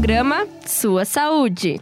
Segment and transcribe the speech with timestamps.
[0.00, 1.78] programa Sua Saúde.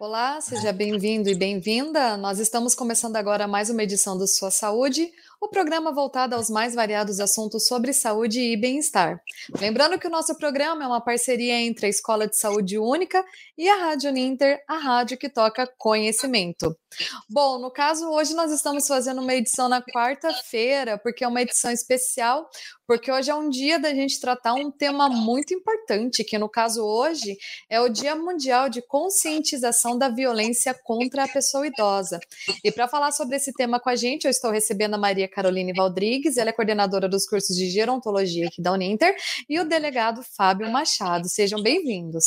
[0.00, 2.16] Olá, seja bem-vindo e bem-vinda.
[2.16, 5.10] Nós estamos começando agora mais uma edição do Sua Saúde,
[5.44, 9.20] o programa voltado aos mais variados assuntos sobre saúde e bem-estar.
[9.60, 13.22] Lembrando que o nosso programa é uma parceria entre a Escola de Saúde Única
[13.56, 16.74] e a Rádio Ninter, a rádio que toca conhecimento.
[17.28, 21.70] Bom, no caso, hoje nós estamos fazendo uma edição na quarta-feira, porque é uma edição
[21.70, 22.48] especial,
[22.86, 26.84] porque hoje é um dia da gente tratar um tema muito importante, que no caso
[26.84, 27.36] hoje
[27.68, 32.20] é o Dia Mundial de Conscientização da Violência contra a Pessoa Idosa.
[32.62, 35.72] E para falar sobre esse tema com a gente, eu estou recebendo a Maria Caroline
[35.72, 39.14] Valdrigues, ela é coordenadora dos cursos de gerontologia aqui da Uninter,
[39.48, 41.28] e o delegado Fábio Machado.
[41.28, 42.26] Sejam bem-vindos.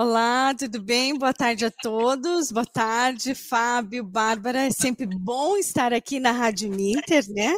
[0.00, 1.18] Olá, tudo bem?
[1.18, 2.52] Boa tarde a todos.
[2.52, 4.66] Boa tarde, Fábio, Bárbara.
[4.66, 7.56] É sempre bom estar aqui na Rádio Ninter, né?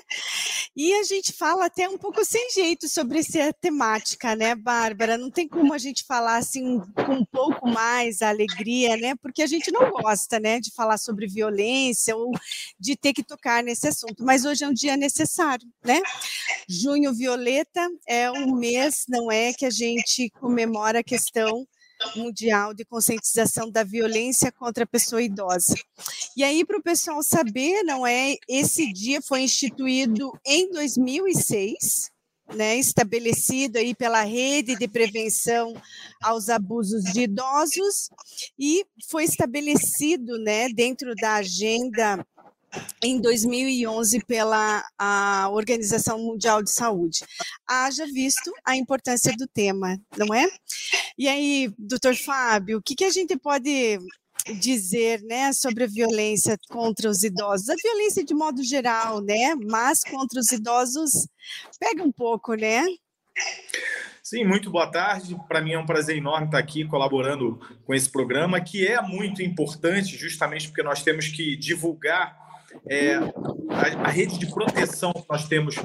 [0.74, 5.18] E a gente fala até um pouco sem jeito sobre essa temática, né, Bárbara?
[5.18, 9.15] Não tem como a gente falar assim com um pouco mais a alegria, né?
[9.20, 12.32] Porque a gente não gosta, né, de falar sobre violência ou
[12.78, 14.24] de ter que tocar nesse assunto.
[14.24, 16.00] Mas hoje é um dia necessário, né?
[16.66, 21.66] Junho Violeta é um mês, não é, que a gente comemora a questão
[22.16, 25.74] mundial de conscientização da violência contra a pessoa idosa.
[26.37, 28.37] E aí, para o pessoal saber, não é?
[28.48, 32.10] Esse dia foi instituído em 2006,
[32.54, 35.73] né, estabelecido aí pela rede de prevenção
[36.23, 38.10] aos abusos de idosos
[38.59, 42.24] e foi estabelecido, né, dentro da agenda
[43.02, 44.82] em 2011 pela
[45.51, 47.24] Organização Mundial de Saúde.
[47.66, 50.46] Haja visto a importância do tema, não é?
[51.18, 53.99] E aí, doutor Fábio, o que, que a gente pode
[54.60, 57.68] dizer, né, sobre a violência contra os idosos?
[57.68, 61.27] A violência de modo geral, né, mas contra os idosos
[61.79, 62.84] pega um pouco, né?
[64.22, 65.37] Sim, muito boa tarde.
[65.49, 69.43] Para mim é um prazer enorme estar aqui colaborando com esse programa, que é muito
[69.43, 72.50] importante, justamente porque nós temos que divulgar
[72.88, 75.76] é, a, a, rede de proteção que nós temos,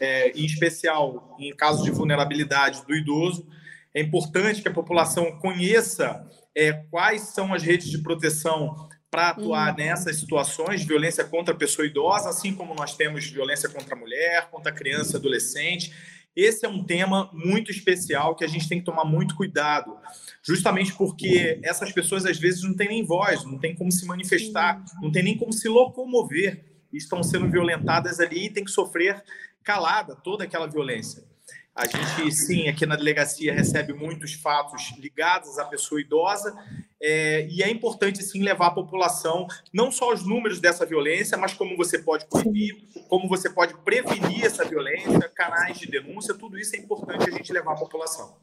[0.00, 3.46] é, em especial em casos de vulnerabilidade do idoso.
[3.94, 9.70] É importante que a população conheça é, quais são as redes de proteção para atuar
[9.70, 9.76] uhum.
[9.76, 13.98] nessas situações de violência contra a pessoa idosa, assim como nós temos violência contra a
[13.98, 15.92] mulher, contra a criança e adolescente.
[16.34, 19.96] Esse é um tema muito especial que a gente tem que tomar muito cuidado,
[20.44, 24.84] justamente porque essas pessoas às vezes não têm nem voz, não tem como se manifestar,
[25.00, 29.24] não tem nem como se locomover, estão sendo violentadas ali e tem que sofrer
[29.62, 31.24] calada toda aquela violência.
[31.74, 36.54] A gente, sim, aqui na delegacia recebe muitos fatos ligados à pessoa idosa
[37.02, 41.52] é, e é importante, sim, levar a população não só os números dessa violência, mas
[41.52, 42.76] como você pode proibir,
[43.08, 47.52] como você pode prevenir essa violência, canais de denúncia, tudo isso é importante a gente
[47.52, 48.36] levar à população.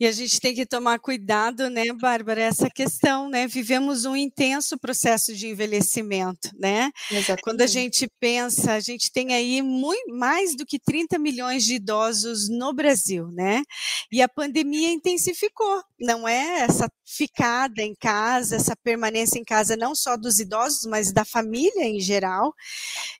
[0.00, 3.46] E a gente tem que tomar cuidado, né, Bárbara, essa questão, né?
[3.46, 6.90] Vivemos um intenso processo de envelhecimento, né?
[7.10, 7.42] Exatamente.
[7.42, 11.74] Quando a gente pensa, a gente tem aí muito, mais do que 30 milhões de
[11.74, 13.62] idosos no Brasil, né?
[14.10, 16.60] E a pandemia intensificou, não é?
[16.60, 21.84] Essa ficada em casa, essa permanência em casa, não só dos idosos, mas da família
[21.84, 22.54] em geral.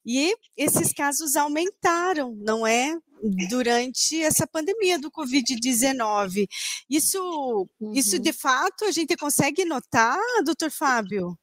[0.07, 2.97] E esses casos aumentaram, não é?
[3.49, 6.47] Durante essa pandemia do Covid-19.
[6.89, 7.93] Isso, uhum.
[7.93, 11.39] isso, de fato, a gente consegue notar, doutor Fábio,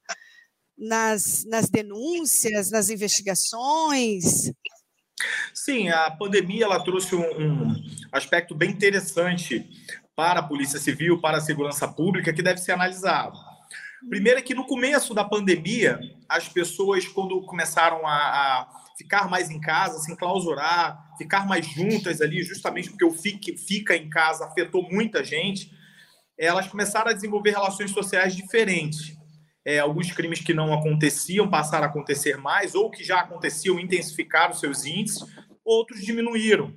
[0.78, 4.52] nas, nas denúncias, nas investigações?
[5.54, 7.76] Sim, a pandemia ela trouxe um, um
[8.12, 9.68] aspecto bem interessante
[10.16, 13.38] para a Polícia Civil, para a segurança pública, que deve ser analisado.
[14.10, 16.00] Primeiro é que no começo da pandemia,
[16.30, 22.20] as pessoas, quando começaram a, a ficar mais em casa, se enclausurar, ficar mais juntas
[22.20, 25.72] ali, justamente porque o fique, fica em casa afetou muita gente,
[26.38, 29.16] elas começaram a desenvolver relações sociais diferentes.
[29.66, 34.54] É, alguns crimes que não aconteciam passaram a acontecer mais, ou que já aconteciam intensificaram
[34.54, 35.24] seus índices,
[35.64, 36.74] outros diminuíram.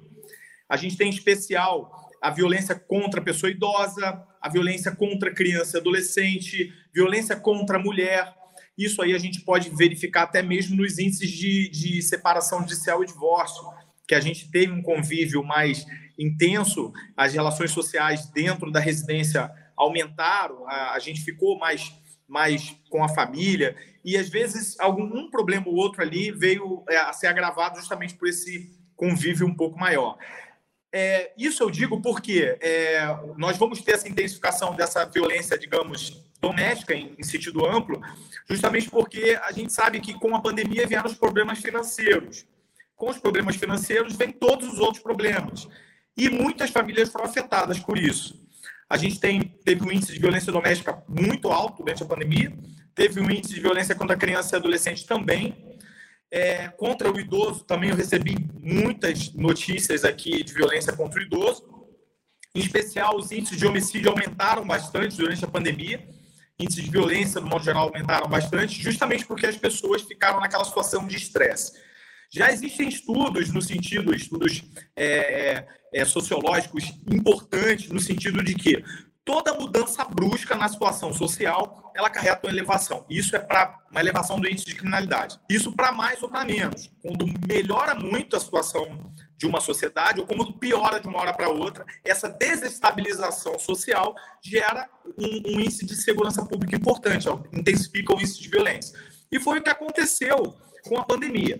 [0.68, 1.90] A gente tem em especial
[2.20, 7.82] a violência contra a pessoa idosa, a violência contra criança e adolescente, violência contra a
[7.82, 8.34] mulher,
[8.84, 13.06] isso aí a gente pode verificar até mesmo nos índices de, de separação judicial e
[13.06, 13.62] divórcio,
[14.06, 15.86] que a gente teve um convívio mais
[16.18, 21.92] intenso, as relações sociais dentro da residência aumentaram, a, a gente ficou mais,
[22.28, 26.96] mais com a família, e às vezes algum um problema ou outro ali veio é,
[26.96, 30.18] a ser agravado justamente por esse convívio um pouco maior.
[30.92, 33.00] É, isso eu digo porque é,
[33.36, 38.00] nós vamos ter essa intensificação dessa violência, digamos, doméstica em, em, sentido amplo,
[38.48, 42.46] justamente porque a gente sabe que com a pandemia vieram os problemas financeiros.
[42.96, 45.68] Com os problemas financeiros vêm todos os outros problemas.
[46.16, 48.40] E muitas famílias foram afetadas por isso.
[48.88, 52.52] A gente tem, teve um índice de violência doméstica muito alto durante a pandemia,
[52.94, 55.78] teve um índice de violência contra criança e adolescente também.
[56.32, 61.64] É, contra o idoso, também eu recebi muitas notícias aqui de violência contra o idoso.
[62.54, 66.06] Em especial, os índices de homicídio aumentaram bastante durante a pandemia.
[66.60, 71.06] Índices de violência, no modo geral, aumentaram bastante, justamente porque as pessoas ficaram naquela situação
[71.06, 71.72] de estresse.
[72.32, 74.62] Já existem estudos no sentido, estudos
[74.94, 78.84] é, é, sociológicos importantes, no sentido de que
[79.24, 83.04] toda mudança brusca na situação social, ela carrega uma elevação.
[83.10, 85.40] Isso é para uma elevação do índice de criminalidade.
[85.48, 86.90] Isso para mais ou para menos.
[87.02, 91.48] Quando melhora muito a situação de uma sociedade, ou quando piora de uma hora para
[91.48, 98.38] outra, essa desestabilização social gera um, um índice de segurança pública importante, intensifica o índice
[98.38, 99.00] de violência.
[99.32, 100.54] E foi o que aconteceu
[100.84, 101.58] com a pandemia.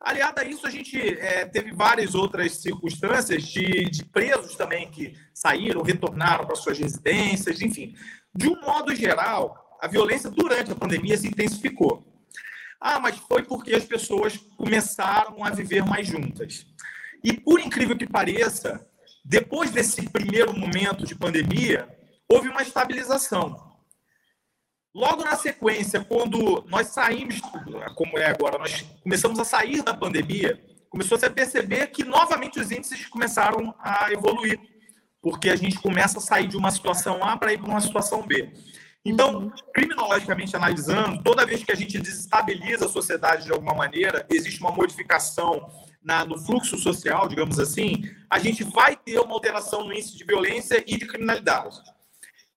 [0.00, 5.18] Aliado a isso, a gente é, teve várias outras circunstâncias de, de, presos também que
[5.34, 7.92] saíram, retornaram para suas residências, enfim.
[8.32, 12.06] De um modo geral, a violência durante a pandemia se intensificou.
[12.80, 16.64] Ah, mas foi porque as pessoas começaram a viver mais juntas.
[17.26, 18.88] E por incrível que pareça,
[19.24, 21.88] depois desse primeiro momento de pandemia,
[22.28, 23.74] houve uma estabilização.
[24.94, 27.40] Logo na sequência, quando nós saímos,
[27.96, 30.56] como é agora, nós começamos a sair da pandemia,
[30.88, 34.60] começou -se a perceber que novamente os índices começaram a evoluir,
[35.20, 38.24] porque a gente começa a sair de uma situação A para ir para uma situação
[38.24, 38.52] B.
[39.04, 44.60] Então, criminologicamente analisando, toda vez que a gente desestabiliza a sociedade de alguma maneira, existe
[44.60, 45.68] uma modificação
[46.06, 50.24] na, no fluxo social, digamos assim, a gente vai ter uma alteração no índice de
[50.24, 51.76] violência e de criminalidade.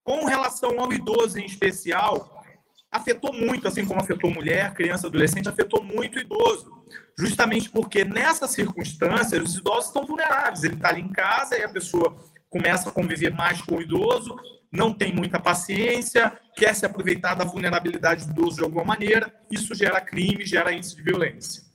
[0.03, 2.43] Com relação ao idoso em especial,
[2.91, 6.71] afetou muito, assim como afetou mulher, criança, adolescente, afetou muito o idoso.
[7.17, 10.63] Justamente porque nessas circunstâncias os idosos estão vulneráveis.
[10.63, 12.15] Ele está ali em casa e a pessoa
[12.49, 14.35] começa a conviver mais com o idoso,
[14.71, 19.33] não tem muita paciência, quer se aproveitar da vulnerabilidade do idoso de alguma maneira.
[19.49, 21.68] Isso gera crime, gera índice de violência.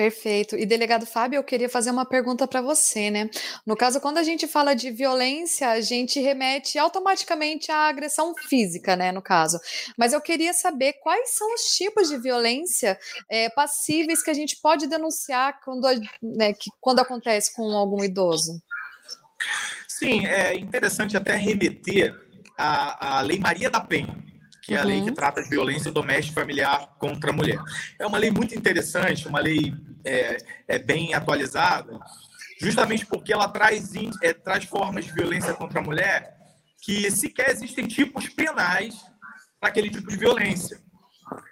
[0.00, 0.56] Perfeito.
[0.56, 3.28] E delegado Fábio, eu queria fazer uma pergunta para você, né?
[3.66, 8.96] No caso, quando a gente fala de violência, a gente remete automaticamente à agressão física,
[8.96, 9.12] né?
[9.12, 9.60] No caso.
[9.98, 12.98] Mas eu queria saber quais são os tipos de violência
[13.28, 15.86] é, passíveis que a gente pode denunciar quando,
[16.22, 18.58] né, que, quando acontece com algum idoso.
[19.86, 22.18] Sim, é interessante até remeter
[22.56, 24.29] à, à Lei Maria da Penha
[24.70, 25.14] que é a lei que uhum.
[25.14, 27.58] trata de violência doméstica familiar contra a mulher.
[27.98, 29.74] É uma lei muito interessante, uma lei
[30.04, 30.36] é,
[30.68, 31.98] é bem atualizada,
[32.60, 33.90] justamente porque ela traz,
[34.22, 36.36] é, traz formas de violência contra a mulher
[36.80, 38.94] que sequer existem tipos penais
[39.58, 40.80] para aquele tipo de violência.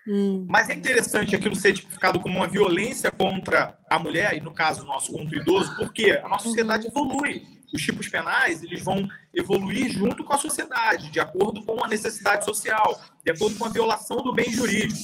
[0.07, 0.47] Hum.
[0.49, 4.85] Mas é interessante aquilo ser tipificado como uma violência contra a mulher, e no caso
[4.85, 6.93] nosso, contra o idoso, porque a nossa sociedade uhum.
[6.93, 11.89] evolui os tipos penais eles vão evoluir junto com a sociedade, de acordo com a
[11.89, 14.99] necessidade social, de acordo com a violação do bem jurídico.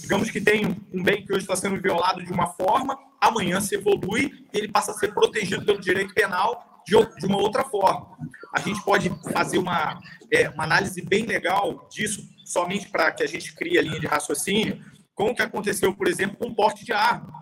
[0.00, 3.74] Digamos que tem um bem que hoje está sendo violado de uma forma, amanhã se
[3.74, 6.96] evolui e ele passa a ser protegido pelo direito penal de,
[7.26, 8.16] uma outra forma.
[8.54, 9.98] A gente pode fazer uma,
[10.32, 14.06] é, uma análise bem legal disso, somente para que a gente crie a linha de
[14.06, 14.82] raciocínio,
[15.14, 17.32] com o que aconteceu, por exemplo, com o porte de arma.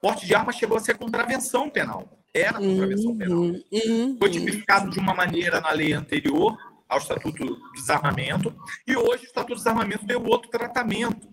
[0.00, 3.38] Porte de arma chegou a ser contravenção penal era contravenção penal.
[3.38, 4.16] Uhum, uhum.
[4.18, 6.56] Foi tipificado de uma maneira na lei anterior
[6.88, 8.54] ao Estatuto do Desarmamento,
[8.86, 11.28] e hoje o Estatuto do Desarmamento deu outro tratamento.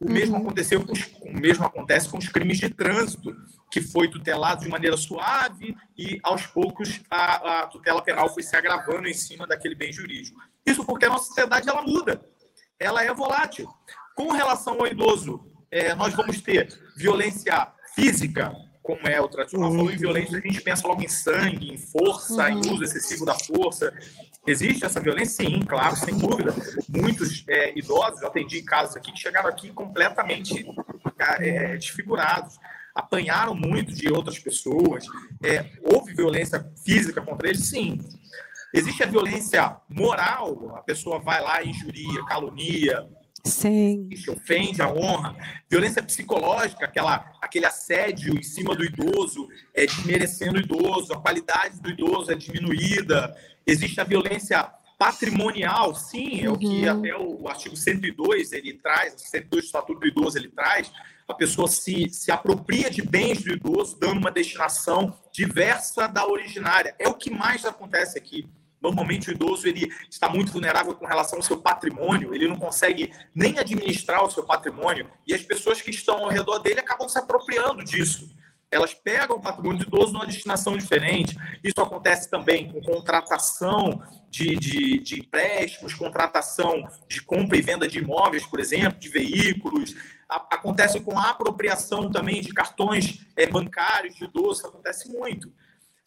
[0.00, 0.12] O uhum.
[0.12, 3.34] mesmo aconteceu com os, o mesmo acontece com os crimes de trânsito,
[3.70, 8.54] que foi tutelado de maneira suave e aos poucos a, a tutela penal foi se
[8.54, 10.38] agravando em cima daquele bem jurídico.
[10.66, 12.20] Isso porque a nossa sociedade ela muda,
[12.78, 13.66] ela é volátil.
[14.14, 19.70] Com relação ao idoso, é, nós vamos ter violência física, como é o tradicional.
[19.70, 19.76] Uhum.
[19.76, 22.60] Falou em violência, a gente pensa logo em sangue, em força, uhum.
[22.60, 23.92] em uso excessivo da força.
[24.46, 25.44] Existe essa violência?
[25.44, 26.52] Sim, claro, sem dúvida.
[26.88, 30.66] Muitos é, idosos, eu atendi casos aqui, que chegaram aqui completamente
[31.38, 32.58] é, desfigurados,
[32.94, 35.06] apanharam muito de outras pessoas.
[35.42, 37.68] É, houve violência física contra eles?
[37.68, 37.98] Sim.
[38.74, 43.06] Existe a violência moral, a pessoa vai lá e injuria, calunia,
[43.44, 44.08] Sim.
[44.08, 45.36] Que ofende a honra.
[45.68, 51.80] Violência psicológica, aquela, aquele assédio em cima do idoso, é desmerecendo o idoso, a qualidade
[51.80, 53.34] do idoso é diminuída.
[53.66, 56.54] Existe a violência patrimonial, sim, é uhum.
[56.54, 56.98] o que uhum.
[56.98, 60.92] até o artigo 102 ele traz, 102 do Estatuto do Idoso ele traz,
[61.26, 66.94] a pessoa se, se apropria de bens do idoso, dando uma destinação diversa da originária.
[66.98, 68.48] É o que mais acontece aqui.
[68.82, 73.12] Normalmente o idoso ele está muito vulnerável com relação ao seu patrimônio, ele não consegue
[73.34, 77.18] nem administrar o seu patrimônio e as pessoas que estão ao redor dele acabam se
[77.18, 78.28] apropriando disso.
[78.70, 81.36] elas pegam o patrimônio do idoso numa destinação diferente.
[81.62, 87.98] Isso acontece também com contratação de, de, de, empréstimos, contratação de compra e venda de
[87.98, 89.94] imóveis, por exemplo, de veículos.
[90.26, 95.52] Acontece com a apropriação também de cartões é, bancários de idoso, acontece muito.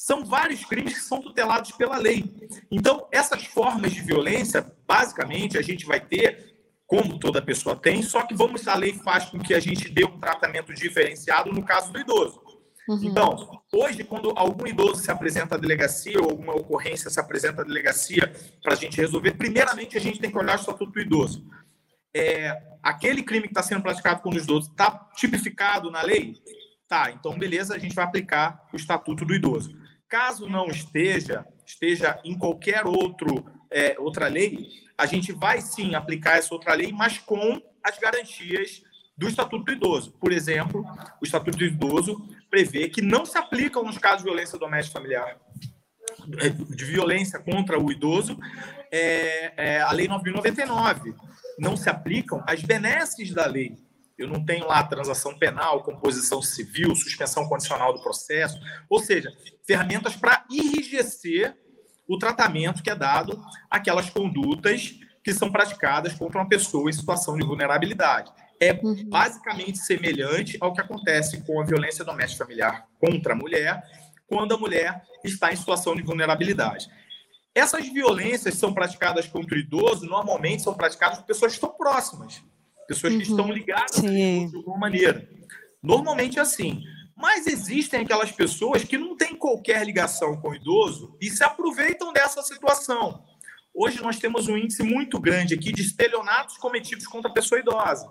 [0.06, 2.32] São vários crimes que são tutelados pela lei.
[2.70, 6.54] Então, essas formas de violência, basicamente, a gente vai ter
[6.86, 10.06] como toda pessoa tem, só que vamos a lei faz com que a gente dê
[10.06, 12.40] um tratamento diferenciado no caso do idoso.
[12.88, 13.00] Uhum.
[13.04, 17.66] Então, hoje, quando algum idoso se apresenta à delegacia ou alguma ocorrência se apresenta à
[17.66, 18.32] delegacia
[18.62, 21.44] para a gente resolver, primeiramente a gente tem que olhar o estatuto do idoso.
[22.16, 26.36] É, aquele crime que está sendo praticado com os idosos está tipificado na lei?
[26.88, 29.84] Tá, então beleza, a gente vai aplicar o estatuto do idoso.
[30.08, 36.38] Caso não esteja, esteja em qualquer outro, é, outra lei, a gente vai sim aplicar
[36.38, 38.82] essa outra lei, mas com as garantias
[39.18, 40.12] do Estatuto do Idoso.
[40.20, 40.86] Por exemplo,
[41.22, 45.38] o Estatuto do Idoso prevê que não se aplicam nos casos de violência doméstica familiar,
[46.70, 48.38] de violência contra o idoso,
[48.92, 51.16] é, é, a Lei 9.099.
[51.60, 53.78] Não se aplicam as benesses da lei.
[54.18, 58.58] Eu não tenho lá transação penal, composição civil, suspensão condicional do processo,
[58.90, 59.30] ou seja,
[59.66, 61.56] ferramentas para enrijecer
[62.08, 67.36] o tratamento que é dado àquelas condutas que são praticadas contra uma pessoa em situação
[67.36, 68.32] de vulnerabilidade.
[68.62, 69.10] É uhum.
[69.10, 73.84] basicamente semelhante ao que acontece com a violência doméstica familiar contra a mulher,
[74.28, 76.88] quando a mulher está em situação de vulnerabilidade.
[77.54, 82.44] Essas violências são praticadas contra o idoso, normalmente são praticadas por pessoas que estão próximas,
[82.88, 83.30] pessoas que uhum.
[83.30, 85.28] estão ligadas de alguma maneira.
[85.82, 86.84] Normalmente é assim.
[87.16, 92.12] Mas existem aquelas pessoas que não têm qualquer ligação com o idoso e se aproveitam
[92.12, 93.24] dessa situação.
[93.74, 98.10] Hoje nós temos um índice muito grande aqui de estelionatos cometidos contra a pessoa idosa.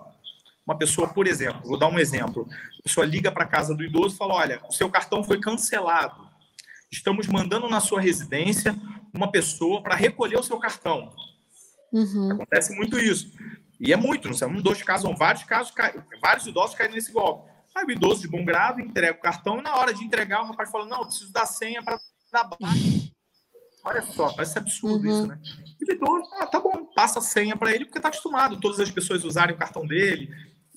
[0.65, 2.47] Uma pessoa, por exemplo, vou dar um exemplo.
[2.79, 5.39] A pessoa liga para a casa do idoso e fala: Olha, o seu cartão foi
[5.39, 6.27] cancelado.
[6.91, 8.75] Estamos mandando na sua residência
[9.13, 11.13] uma pessoa para recolher o seu cartão.
[11.91, 12.31] Uhum.
[12.31, 13.31] Acontece muito isso.
[13.79, 15.73] E é muito, não sei, um, dois casos, são vários casos,
[16.21, 17.51] vários idosos caem nesse golpe.
[17.75, 20.47] Aí o idoso de bom grado entrega o cartão e na hora de entregar o
[20.47, 21.99] rapaz fala, não, eu preciso da senha para
[22.31, 23.11] dar baixa.
[23.83, 25.11] Olha só, parece absurdo uhum.
[25.11, 25.39] isso, né?
[25.79, 28.79] E o idoso, ah, tá bom, passa a senha para ele porque está acostumado todas
[28.79, 30.29] as pessoas usarem o cartão dele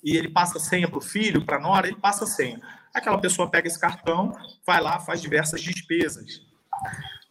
[0.03, 2.61] e ele passa a senha para o filho, para a nora, ele passa a senha.
[2.93, 4.31] Aquela pessoa pega esse cartão,
[4.65, 6.41] vai lá, faz diversas despesas.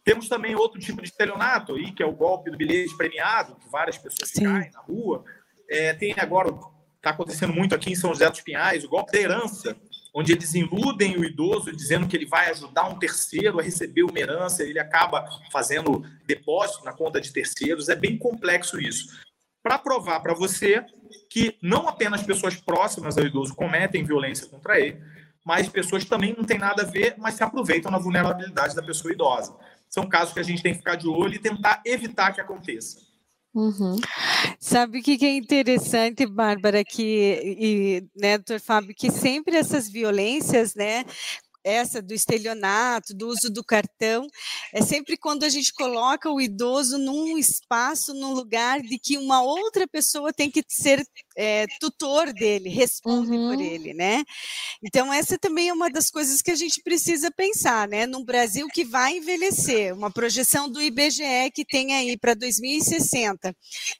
[0.03, 3.69] Temos também outro tipo de estelionato aí, que é o golpe do bilhete premiado, que
[3.69, 4.45] várias pessoas Sim.
[4.45, 5.23] caem na rua.
[5.69, 6.49] É, tem agora
[6.97, 9.75] está acontecendo muito aqui em São José dos Pinhais, o golpe da herança,
[10.13, 14.19] onde eles iludem o idoso dizendo que ele vai ajudar um terceiro a receber uma
[14.19, 17.87] herança, ele acaba fazendo depósito na conta de terceiros.
[17.89, 19.17] É bem complexo isso.
[19.63, 20.83] Para provar para você
[21.29, 25.01] que não apenas pessoas próximas ao idoso cometem violência contra ele,
[25.45, 29.13] mas pessoas também não têm nada a ver, mas se aproveitam na vulnerabilidade da pessoa
[29.13, 29.55] idosa.
[29.89, 33.08] São casos que a gente tem que ficar de olho e tentar evitar que aconteça.
[33.59, 33.97] Uhum.
[34.59, 37.03] Sabe o que, é interessante, Bárbara, que,
[37.59, 41.03] e, né, doutor Fábio, que sempre essas violências, né,
[41.69, 44.27] essa do estelionato, do uso do cartão,
[44.73, 49.41] é sempre quando a gente coloca o idoso num espaço, num lugar de que uma
[49.41, 51.05] outra pessoa tem que ser
[51.37, 53.49] é, tutor dele, responde uhum.
[53.49, 54.23] por ele, né?
[54.83, 58.05] Então, essa também é uma das coisas que a gente precisa pensar, né?
[58.05, 63.55] Num Brasil que vai envelhecer, uma projeção do IBGE que tem aí para 2060,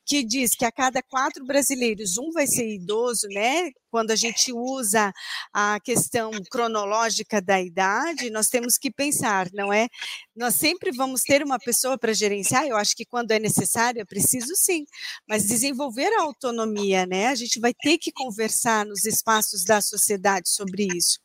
[0.06, 3.72] que diz que a cada quatro brasileiros, um vai ser idoso, né?
[3.90, 5.12] Quando a gente usa
[5.54, 9.88] a questão cronológica da idade, nós temos que pensar, não é?
[10.36, 14.06] Nós sempre vamos ter uma pessoa para gerenciar, eu acho que quando é necessário, é
[14.06, 14.86] preciso sim,
[15.28, 17.28] mas desenvolver a autonomia, né?
[17.28, 21.20] A gente vai ter que conversar nos espaços da sociedade sobre isso.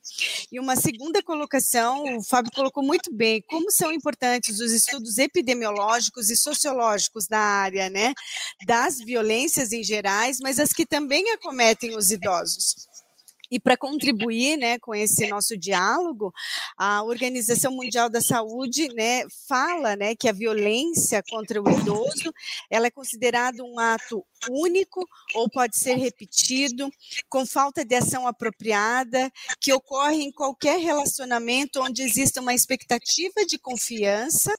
[0.50, 6.30] E uma segunda colocação, o Fábio colocou muito bem, como são importantes os estudos epidemiológicos
[6.30, 8.12] e sociológicos da área, né?
[8.66, 12.53] Das violências em gerais, mas as que também acometem os idosos.
[13.50, 16.32] E para contribuir né, com esse nosso diálogo,
[16.76, 22.32] a Organização Mundial da Saúde né, fala né, que a violência contra o idoso
[22.70, 26.90] ela é considerada um ato único ou pode ser repetido,
[27.28, 29.30] com falta de ação apropriada,
[29.60, 34.52] que ocorre em qualquer relacionamento onde exista uma expectativa de confiança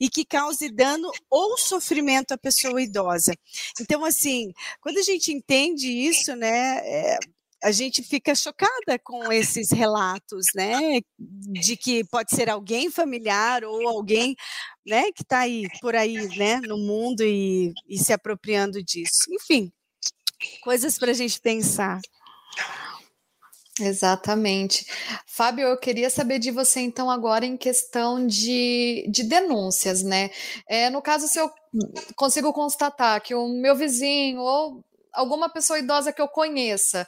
[0.00, 3.32] e que cause dano ou sofrimento à pessoa idosa.
[3.80, 7.18] Então, assim, quando a gente entende isso, né, é,
[7.62, 13.88] a gente fica chocada com esses relatos, né, de que pode ser alguém familiar ou
[13.88, 14.34] alguém,
[14.86, 19.24] né, que está aí por aí, né, no mundo e, e se apropriando disso.
[19.30, 19.70] Enfim,
[20.62, 22.00] coisas para a gente pensar.
[23.78, 24.86] Exatamente.
[25.26, 30.30] Fábio, eu queria saber de você então agora em questão de, de denúncias, né?
[30.68, 31.50] É, no caso, se eu
[32.14, 37.06] consigo constatar que o meu vizinho ou alguma pessoa idosa que eu conheça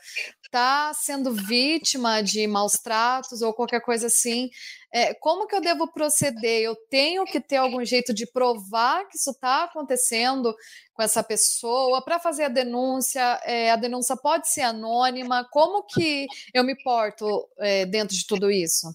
[0.52, 4.50] está sendo vítima de maus tratos ou qualquer coisa assim,
[4.92, 6.60] é, como que eu devo proceder?
[6.60, 10.54] Eu tenho que ter algum jeito de provar que isso está acontecendo
[10.92, 13.40] com essa pessoa para fazer a denúncia?
[13.44, 15.48] É, a denúncia pode ser anônima?
[15.50, 18.94] Como que eu me porto é, dentro de tudo isso?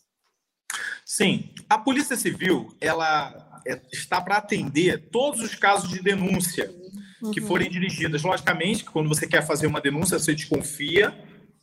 [1.03, 6.71] Sim, a Polícia Civil ela é, está para atender todos os casos de denúncia
[7.33, 7.47] que uhum.
[7.47, 8.21] forem dirigidas.
[8.21, 11.17] Logicamente, quando você quer fazer uma denúncia, você desconfia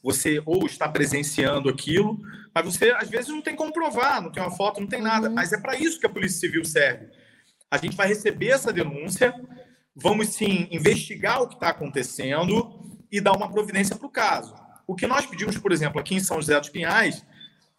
[0.05, 2.21] você ou está presenciando aquilo,
[2.55, 5.29] mas você às vezes não tem como provar, não tem uma foto, não tem nada.
[5.29, 5.35] Uhum.
[5.35, 7.07] Mas é para isso que a Polícia Civil serve.
[7.71, 9.35] A gente vai receber essa denúncia,
[9.97, 12.79] vamos sim investigar o que está acontecendo
[13.11, 14.55] e dar uma providência para o caso.
[14.87, 17.25] O que nós pedimos, por exemplo, aqui em São José dos Pinhais,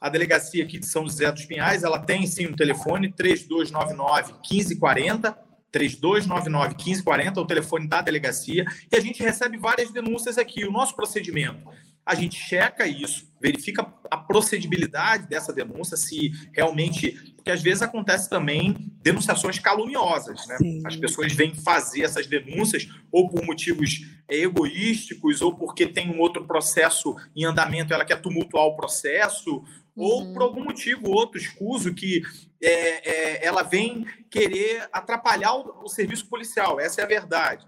[0.01, 5.37] a delegacia aqui de São José dos Pinhais, ela tem sim um telefone 3299 1540,
[5.71, 10.65] 3299 1540, é o telefone da delegacia, e a gente recebe várias denúncias aqui.
[10.65, 11.69] O nosso procedimento
[12.05, 17.33] a gente checa isso, verifica a procedibilidade dessa denúncia, se realmente.
[17.35, 20.57] Porque às vezes acontece também denunciações caluniosas, né?
[20.57, 20.81] Sim.
[20.85, 26.45] As pessoas vêm fazer essas denúncias ou por motivos egoísticos, ou porque tem um outro
[26.45, 29.65] processo em andamento, ela quer tumultuar o processo, uhum.
[29.95, 32.21] ou por algum motivo outro escuso que
[32.61, 37.65] é, é, ela vem querer atrapalhar o, o serviço policial, essa é a verdade.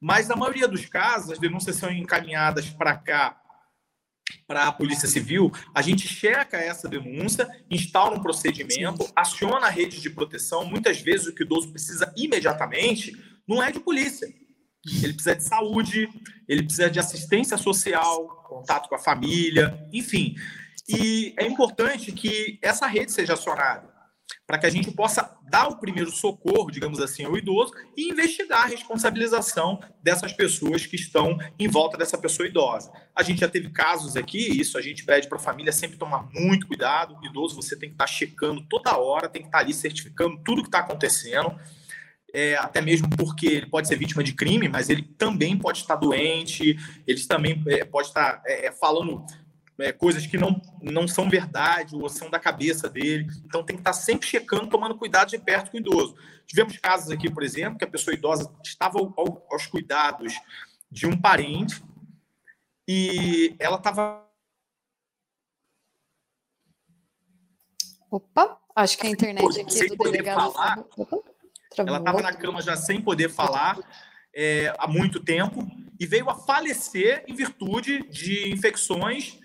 [0.00, 3.40] Mas na maioria dos casos, as denúncias são encaminhadas para cá
[4.46, 10.00] para a Polícia Civil, a gente checa essa denúncia, instala um procedimento, aciona a rede
[10.00, 10.64] de proteção.
[10.64, 13.12] Muitas vezes o que o idoso precisa imediatamente
[13.46, 14.28] não é de polícia.
[15.02, 16.08] Ele precisa de saúde,
[16.48, 20.34] ele precisa de assistência social, contato com a família, enfim.
[20.88, 23.87] E é importante que essa rede seja acionada
[24.48, 28.62] para que a gente possa dar o primeiro socorro, digamos assim, ao idoso e investigar
[28.62, 32.90] a responsabilização dessas pessoas que estão em volta dessa pessoa idosa.
[33.14, 36.30] A gente já teve casos aqui, isso a gente pede para a família sempre tomar
[36.32, 37.14] muito cuidado.
[37.14, 39.74] O idoso você tem que estar tá checando toda hora, tem que estar tá ali
[39.74, 41.54] certificando tudo que está acontecendo.
[42.32, 45.96] É, até mesmo porque ele pode ser vítima de crime, mas ele também pode estar
[45.96, 49.26] doente, ele também é, pode estar é, falando
[49.78, 53.28] é, coisas que não, não são verdade ou são da cabeça dele.
[53.44, 56.16] Então tem que estar sempre checando, tomando cuidado de perto com o idoso.
[56.46, 60.34] Tivemos casos aqui, por exemplo, que a pessoa idosa estava ao, aos cuidados
[60.90, 61.82] de um parente
[62.86, 64.26] e ela estava.
[68.10, 70.52] Opa, acho que a internet aqui sem do poder delegado.
[70.52, 70.84] Falar,
[71.76, 73.78] ela estava na cama já sem poder falar
[74.34, 75.68] é, há muito tempo
[76.00, 79.38] e veio a falecer em virtude de infecções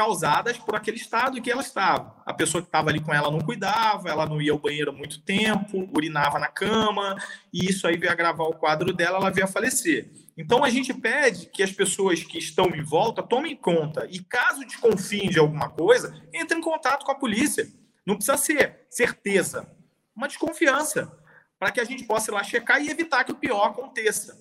[0.00, 2.16] causadas por aquele estado em que ela estava.
[2.24, 5.20] A pessoa que estava ali com ela não cuidava, ela não ia ao banheiro muito
[5.20, 7.16] tempo, urinava na cama,
[7.52, 10.10] e isso aí veio agravar o quadro dela, ela veio a falecer.
[10.38, 14.64] Então a gente pede que as pessoas que estão em volta tomem conta e caso
[14.64, 17.68] desconfiem de alguma coisa, entre em contato com a polícia.
[18.06, 19.70] Não precisa ser certeza,
[20.16, 21.12] uma desconfiança,
[21.58, 24.34] para que a gente possa ir lá checar e evitar que o pior aconteça.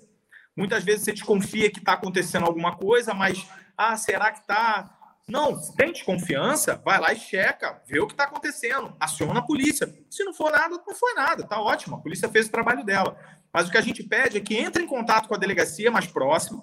[0.55, 3.45] Muitas vezes você desconfia que está acontecendo alguma coisa, mas
[3.77, 4.95] ah, será que está?
[5.29, 9.87] Não, tem desconfiança, vai lá e checa, vê o que está acontecendo, aciona a polícia.
[10.09, 13.15] Se não for nada, não foi nada, tá ótimo, a polícia fez o trabalho dela.
[13.53, 16.07] Mas o que a gente pede é que entre em contato com a delegacia mais
[16.07, 16.61] próxima,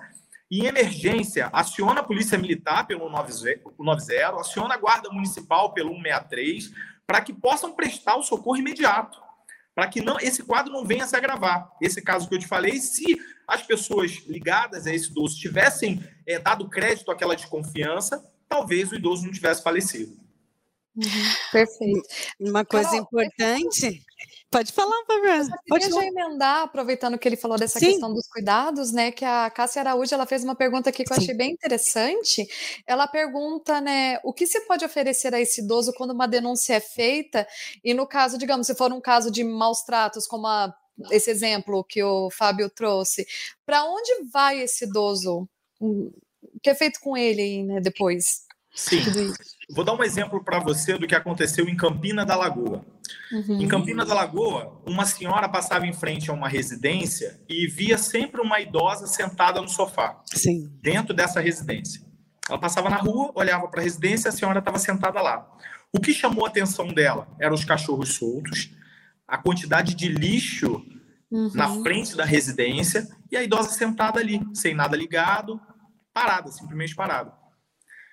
[0.51, 6.73] e em emergência, aciona a Polícia Militar pelo 90, aciona a Guarda Municipal pelo 163,
[7.07, 9.21] para que possam prestar o socorro imediato,
[9.75, 11.71] para que não esse quadro não venha se agravar.
[11.81, 13.05] Esse caso que eu te falei, se
[13.47, 19.25] as pessoas ligadas a esse idoso tivessem é, dado crédito àquela desconfiança, talvez o idoso
[19.25, 20.17] não tivesse falecido.
[20.97, 22.09] Uhum, perfeito.
[22.41, 24.03] Uma coisa Carol, importante.
[24.51, 25.45] Pode falar, Bárbara.
[25.69, 27.91] Pode já emendar, aproveitando que ele falou dessa Sim.
[27.91, 29.13] questão dos cuidados, né?
[29.13, 31.23] Que a Cássia Araújo ela fez uma pergunta aqui que eu Sim.
[31.23, 32.47] achei bem interessante.
[32.87, 36.81] Ela pergunta, né, o que se pode oferecer a esse idoso quando uma denúncia é
[36.81, 37.47] feita?
[37.85, 40.75] E no caso, digamos, se for um caso de maus tratos, como a,
[41.11, 43.27] esse exemplo que o Fábio trouxe,
[43.67, 45.47] para onde vai esse idoso?
[46.57, 48.47] O que é feito com ele aí, né, depois?
[48.75, 49.01] Sim.
[49.71, 52.85] Vou dar um exemplo para você do que aconteceu em Campina da Lagoa.
[53.33, 53.61] Uhum.
[53.61, 58.41] Em Campina da Lagoa, uma senhora passava em frente a uma residência e via sempre
[58.41, 60.71] uma idosa sentada no sofá, Sim.
[60.83, 62.03] dentro dessa residência.
[62.49, 65.51] Ela passava na rua, olhava para a residência, a senhora estava sentada lá.
[65.93, 68.71] O que chamou a atenção dela eram os cachorros soltos,
[69.27, 70.85] a quantidade de lixo
[71.31, 71.51] uhum.
[71.55, 75.61] na frente da residência e a idosa sentada ali, sem nada ligado,
[76.17, 77.31] parada, simplesmente parada.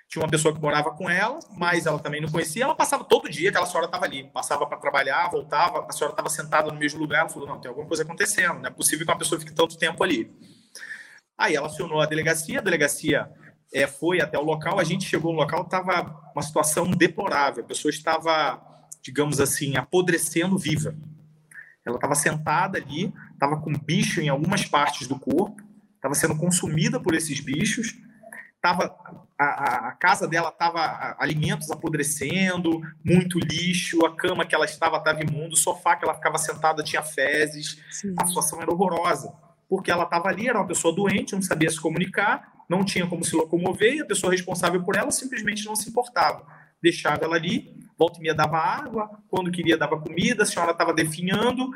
[0.09, 2.65] tinha uma pessoa que morava com ela, mas ela também não conhecia.
[2.65, 6.29] Ela passava todo dia, aquela senhora estava ali, passava para trabalhar, voltava, a senhora estava
[6.29, 7.21] sentada no mesmo lugar.
[7.21, 9.77] Ela falou: não, tem alguma coisa acontecendo, não é possível que uma pessoa fique tanto
[9.77, 10.29] tempo ali.
[11.37, 13.31] Aí ela acionou a delegacia, a delegacia
[13.73, 17.67] é, foi até o local, a gente chegou no local, estava uma situação deplorável, a
[17.67, 18.61] pessoa estava,
[19.01, 20.93] digamos assim, apodrecendo viva.
[21.85, 25.63] Ela estava sentada ali, estava com bicho em algumas partes do corpo,
[26.03, 27.95] estava sendo consumida por esses bichos,
[28.61, 28.93] tava,
[29.39, 35.23] a, a casa dela estava alimentos apodrecendo, muito lixo, a cama que ela estava estava
[35.23, 38.13] imunda, o sofá que ela ficava sentada tinha fezes, Sim.
[38.19, 39.33] a situação era horrorosa,
[39.69, 43.23] porque ela estava ali, era uma pessoa doente, não sabia se comunicar, não tinha como
[43.23, 46.45] se locomover, e a pessoa responsável por ela simplesmente não se importava.
[46.81, 50.93] Deixava ela ali, volta e meia dava água, quando queria dava comida, a senhora estava
[50.93, 51.69] definhando,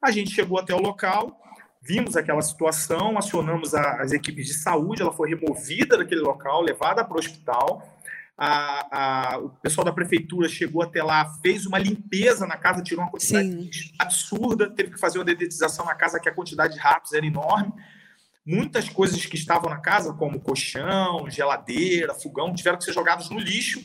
[0.00, 1.38] a gente chegou até o local,
[1.82, 7.04] vimos aquela situação, acionamos a, as equipes de saúde, ela foi removida daquele local, levada
[7.04, 7.82] para o hospital.
[8.36, 13.02] A, a, o pessoal da prefeitura chegou até lá, fez uma limpeza na casa, tirou
[13.02, 13.92] uma quantidade Sim.
[13.98, 17.72] absurda, teve que fazer uma dedetização na casa, que a quantidade de ratos era enorme.
[18.46, 23.38] Muitas coisas que estavam na casa, como colchão, geladeira, fogão, tiveram que ser jogadas no
[23.38, 23.80] lixo.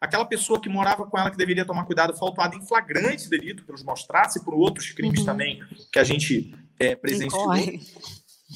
[0.00, 3.64] Aquela pessoa que morava com ela, que deveria tomar cuidado, foi autuada em flagrante delito
[3.64, 5.26] pelos maus tratos e por outros crimes uhum.
[5.26, 7.52] também que a gente é, presenciou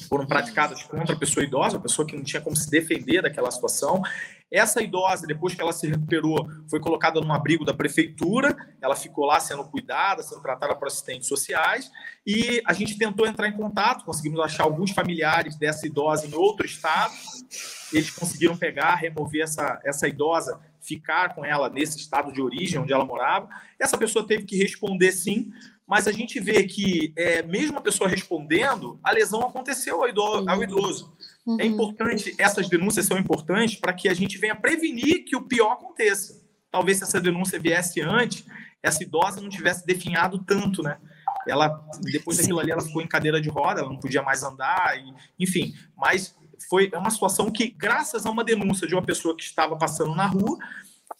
[0.07, 3.51] foram praticadas contra a pessoa idosa, a pessoa que não tinha como se defender daquela
[3.51, 4.01] situação.
[4.49, 9.25] Essa idosa, depois que ela se recuperou, foi colocada num abrigo da prefeitura, ela ficou
[9.25, 11.91] lá sendo cuidada, sendo tratada por assistentes sociais,
[12.25, 16.65] e a gente tentou entrar em contato, conseguimos achar alguns familiares dessa idosa em outro
[16.65, 17.13] estado,
[17.93, 22.91] eles conseguiram pegar, remover essa, essa idosa, ficar com ela nesse estado de origem onde
[22.91, 23.47] ela morava.
[23.79, 25.51] Essa pessoa teve que responder sim,
[25.91, 30.49] mas a gente vê que, é, mesmo a pessoa respondendo, a lesão aconteceu ao idoso.
[30.49, 31.13] Ao idoso.
[31.45, 31.57] É uhum.
[31.59, 35.73] É importante, essas denúncias são importantes para que a gente venha prevenir que o pior
[35.73, 36.41] aconteça.
[36.71, 38.45] Talvez se essa denúncia viesse antes,
[38.81, 40.97] essa idosa não tivesse definhado tanto, né?
[41.45, 41.67] Ela,
[41.99, 45.13] depois daquilo ali, ela ficou em cadeira de roda, ela não podia mais andar, e,
[45.37, 45.73] enfim.
[45.97, 46.33] Mas
[46.69, 50.25] foi uma situação que, graças a uma denúncia de uma pessoa que estava passando na
[50.25, 50.57] rua,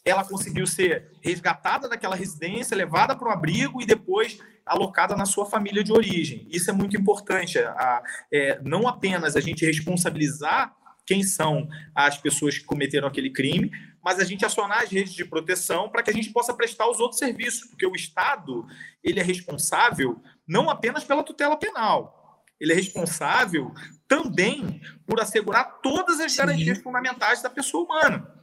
[0.02, 5.46] ela conseguiu ser resgatada daquela residência, levada para o abrigo e depois alocada na sua
[5.46, 6.46] família de origem.
[6.50, 12.58] Isso é muito importante, a, é, não apenas a gente responsabilizar quem são as pessoas
[12.58, 13.70] que cometeram aquele crime,
[14.02, 17.00] mas a gente acionar as redes de proteção para que a gente possa prestar os
[17.00, 18.66] outros serviços, porque o Estado
[19.02, 23.72] ele é responsável não apenas pela tutela penal, ele é responsável
[24.06, 26.84] também por assegurar todas as garantias Sim.
[26.84, 28.41] fundamentais da pessoa humana.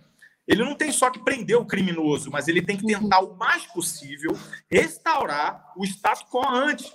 [0.49, 3.67] Ele não tem só que prender o criminoso, mas ele tem que tentar o mais
[3.67, 4.35] possível
[4.67, 6.91] restaurar o status quo antes,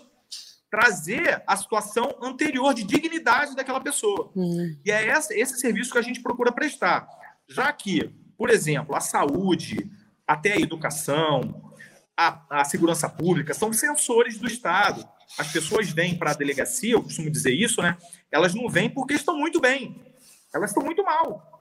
[0.69, 4.33] trazer a situação anterior de dignidade daquela pessoa.
[4.35, 4.77] Uhum.
[4.85, 7.07] E é esse, esse serviço que a gente procura prestar.
[7.49, 9.89] Já que, por exemplo, a saúde,
[10.27, 11.73] até a educação,
[12.17, 15.09] a, a segurança pública são sensores do Estado.
[15.39, 17.97] As pessoas vêm para a delegacia, eu costumo dizer isso, né?
[18.33, 20.05] Elas não vêm porque estão muito bem,
[20.53, 21.55] elas estão muito mal.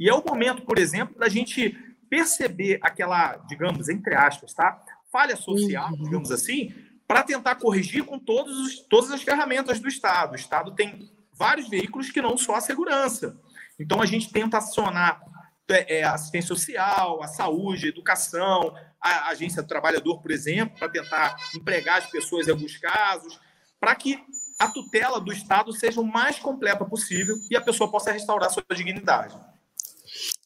[0.00, 1.76] E é o momento, por exemplo, da gente
[2.08, 4.80] perceber aquela, digamos, entre aspas, tá?
[5.12, 6.04] Falha social, uhum.
[6.04, 6.72] digamos assim,
[7.06, 10.32] para tentar corrigir com todos os, todas as ferramentas do Estado.
[10.32, 13.38] O Estado tem vários veículos que não só a segurança.
[13.78, 15.20] Então a gente tenta acionar
[15.68, 20.78] é, é a assistência social, a saúde, a educação, a agência do trabalhador, por exemplo,
[20.78, 23.38] para tentar empregar as pessoas em alguns casos,
[23.78, 24.18] para que
[24.58, 28.64] a tutela do Estado seja o mais completa possível e a pessoa possa restaurar sua
[28.74, 29.49] dignidade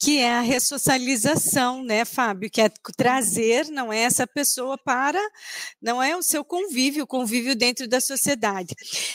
[0.04, 2.50] que é a ressocialização, né, Fábio?
[2.50, 5.18] Que é trazer, não é essa pessoa para,
[5.80, 8.74] não é o seu convívio, o convívio dentro da sociedade.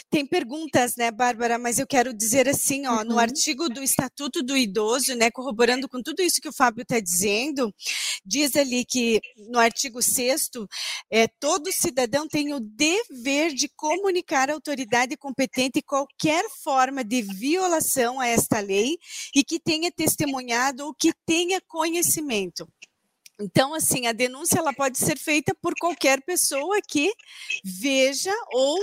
[0.10, 1.60] Tem perguntas, né, Bárbara?
[1.60, 3.04] Mas eu quero dizer assim, ó, uhum.
[3.04, 6.99] no artigo do Estatuto do Idoso, né, corroborando com tudo isso que o Fábio está
[6.99, 7.71] dizendo,
[8.25, 10.49] diz ali que no artigo 6
[11.12, 18.19] é, todo cidadão tem o dever de comunicar à autoridade competente qualquer forma de violação
[18.19, 18.97] a esta lei
[19.36, 22.68] e que tenha testemunhado ou que tenha conhecimento.
[23.42, 27.13] Então, assim, a denúncia ela pode ser feita por qualquer pessoa que
[27.63, 28.78] veja ou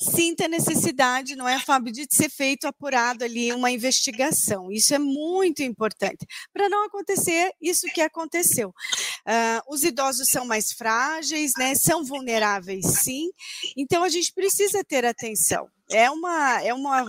[0.00, 4.70] sinta necessidade, não é, Fábio, de ser feito, apurado ali uma investigação.
[4.72, 8.70] Isso é muito importante para não acontecer isso que aconteceu.
[8.70, 11.76] Uh, os idosos são mais frágeis, né?
[11.76, 13.30] São vulneráveis, sim.
[13.76, 15.68] Então, a gente precisa ter atenção.
[15.92, 17.04] É, uma, é uma,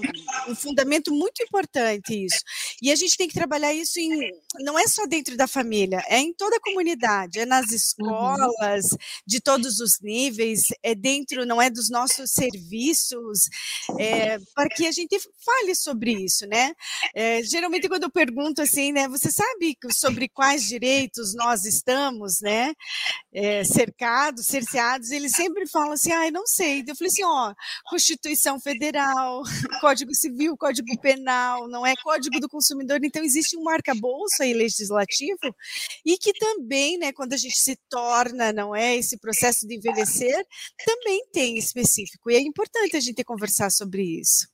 [0.48, 2.42] um fundamento muito importante isso.
[2.82, 6.20] E a gente tem que trabalhar isso em, não é só dentro da família, é
[6.20, 7.76] em toda a comunidade, é nas uhum.
[7.76, 8.98] escolas, uhum.
[9.26, 13.50] de todos os níveis, é dentro, não é dos nossos serviços,
[14.00, 16.74] é, para que a gente fale sobre isso, né?
[17.14, 22.74] É, geralmente quando eu pergunto assim, né, você sabe sobre quais direitos nós estamos, né,
[23.34, 26.84] é, cercados, cerceados, eles sempre falam assim, ah, não sei.
[26.88, 27.54] Eu falei assim, ó,
[27.90, 28.71] Constituição Federal,
[29.82, 35.56] Código Civil, Código Penal, não é Código do Consumidor, então existe um marca-bolsa aí legislativo
[36.06, 40.46] e que também, né, quando a gente se torna, não é, esse processo de envelhecer,
[40.86, 42.30] também tem específico.
[42.30, 44.48] E é importante a gente conversar sobre isso.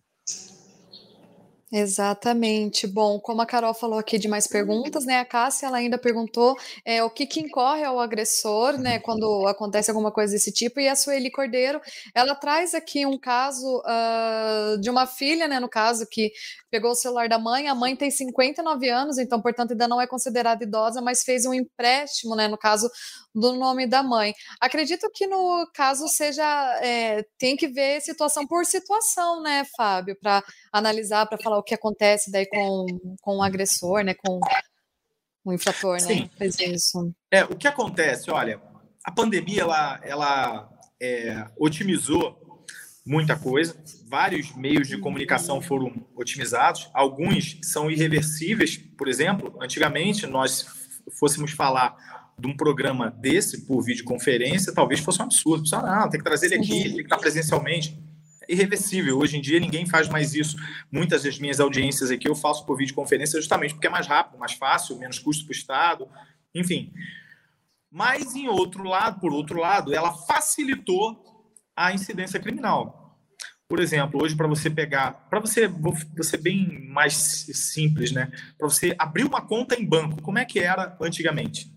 [1.71, 2.87] Exatamente.
[2.87, 5.19] Bom, como a Carol falou aqui de mais perguntas, né?
[5.19, 8.99] A Cássia ela ainda perguntou é, o que, que incorre ao agressor, né?
[8.99, 10.79] Quando acontece alguma coisa desse tipo.
[10.79, 11.81] E a Sueli Cordeiro,
[12.15, 15.59] ela traz aqui um caso uh, de uma filha, né?
[15.59, 16.31] No caso, que
[16.71, 17.67] pegou o celular da mãe.
[17.67, 21.53] A mãe tem 59 anos, então, portanto, ainda não é considerada idosa, mas fez um
[21.53, 22.47] empréstimo, né?
[22.47, 22.89] No caso
[23.37, 24.33] do nome da mãe.
[24.59, 26.43] Acredito que no caso seja
[26.81, 31.73] é, tem que ver situação por situação, né, Fábio, para analisar, para falar o que
[31.73, 32.85] acontece daí com,
[33.21, 34.39] com o agressor, né, com
[35.45, 35.99] o infrator, né?
[35.99, 36.29] Sim.
[36.37, 37.13] Fez isso.
[37.31, 38.61] É, o que acontece, olha,
[39.03, 40.69] a pandemia ela, ela
[41.01, 42.65] é, otimizou
[43.05, 43.75] muita coisa.
[44.09, 46.89] Vários meios de comunicação foram otimizados.
[46.93, 48.77] Alguns são irreversíveis.
[48.77, 50.65] Por exemplo, antigamente nós
[51.17, 51.95] fôssemos falar
[52.37, 55.63] de um programa desse por videoconferência, talvez fosse um absurdo.
[55.71, 57.97] Não, tem que trazer ele aqui, tem que estar presencialmente.
[58.47, 59.17] Irreversível.
[59.17, 60.57] Hoje em dia ninguém faz mais isso.
[60.91, 64.53] Muitas das minhas audiências aqui eu faço por videoconferência justamente porque é mais rápido, mais
[64.53, 66.07] fácil, menos custo para o Estado,
[66.53, 66.93] enfim.
[67.91, 71.23] Mas em outro lado, por outro lado, ela facilitou
[71.75, 73.19] a incidência criminal.
[73.67, 77.13] Por exemplo, hoje para você pegar, para você, vou ser bem mais
[77.53, 78.31] simples, né?
[78.57, 81.69] Para você abrir uma conta em banco, como é que era antigamente?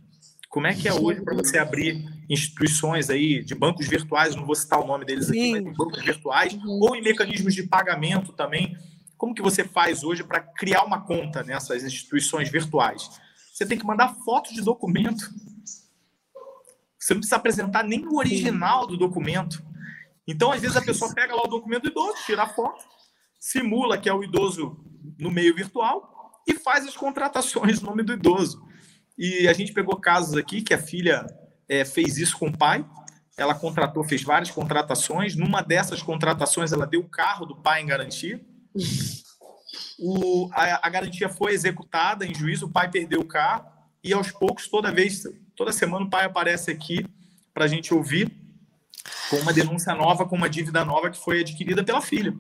[0.51, 4.57] Como é que é hoje para você abrir instituições aí de bancos virtuais, não vou
[4.57, 6.81] citar o nome deles aqui, mas bancos virtuais, uhum.
[6.83, 8.77] ou em mecanismos de pagamento também?
[9.17, 13.09] Como que você faz hoje para criar uma conta nessas instituições virtuais?
[13.53, 15.31] Você tem que mandar fotos de documento.
[16.99, 19.63] Você não precisa apresentar nem o original do documento.
[20.27, 22.85] Então, às vezes, a pessoa pega lá o documento do idoso, tira a foto,
[23.39, 24.85] simula que é o idoso
[25.17, 28.69] no meio virtual e faz as contratações no nome do idoso.
[29.20, 31.26] E a gente pegou casos aqui que a filha
[31.68, 32.83] é, fez isso com o pai.
[33.37, 35.37] Ela contratou, fez várias contratações.
[35.37, 38.40] Numa dessas contratações, ela deu o carro do pai em garantia.
[39.98, 43.66] O, a, a, garantia foi executada em juízo, o pai perdeu o carro.
[44.02, 47.06] E aos poucos, toda vez, toda semana, o pai aparece aqui
[47.52, 48.35] para a gente ouvir
[49.28, 52.35] com uma denúncia nova, com uma dívida nova que foi adquirida pela filha.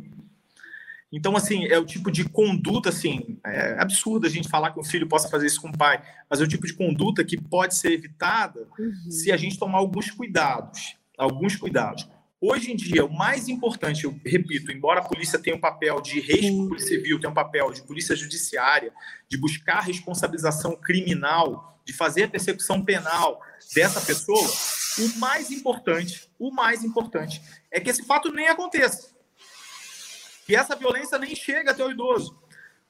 [1.12, 4.84] Então, assim, é o tipo de conduta, assim, é absurdo a gente falar que o
[4.84, 7.74] filho possa fazer isso com o pai, mas é o tipo de conduta que pode
[7.74, 9.10] ser evitada uhum.
[9.10, 10.96] se a gente tomar alguns cuidados.
[11.18, 12.08] Alguns cuidados.
[12.40, 16.22] Hoje em dia, o mais importante, eu repito, embora a polícia tenha um papel de
[16.22, 18.92] polícia civil, tenha um papel de polícia judiciária,
[19.28, 23.40] de buscar responsabilização criminal, de fazer a persecução penal
[23.74, 24.48] dessa pessoa,
[24.98, 29.09] o mais importante, o mais importante é que esse fato nem aconteça
[30.50, 32.36] que essa violência nem chega até o idoso.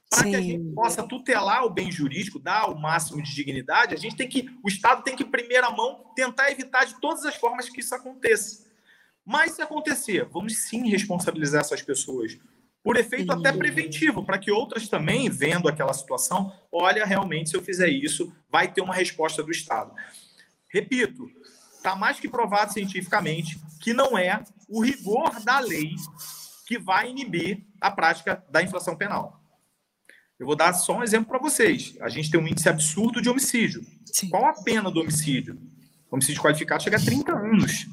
[0.08, 3.98] Para que a gente possa tutelar o bem jurídico, dar o máximo de dignidade, a
[3.98, 7.36] gente tem que, o Estado tem que, em primeira mão, tentar evitar de todas as
[7.36, 8.64] formas que isso aconteça.
[9.26, 12.38] Mas se acontecer, vamos sim responsabilizar essas pessoas
[12.82, 17.62] por efeito até preventivo, para que outras também, vendo aquela situação, olha, realmente, se eu
[17.62, 19.94] fizer isso, vai ter uma resposta do Estado.
[20.66, 21.30] Repito,
[21.76, 25.94] está mais que provado cientificamente que não é o rigor da lei
[26.70, 29.42] que vai inibir a prática da infração penal.
[30.38, 31.96] Eu vou dar só um exemplo para vocês.
[32.00, 33.84] A gente tem um índice absurdo de homicídio.
[34.06, 34.28] Sim.
[34.28, 35.60] Qual a pena do homicídio?
[36.08, 37.88] O homicídio qualificado chega a 30 anos.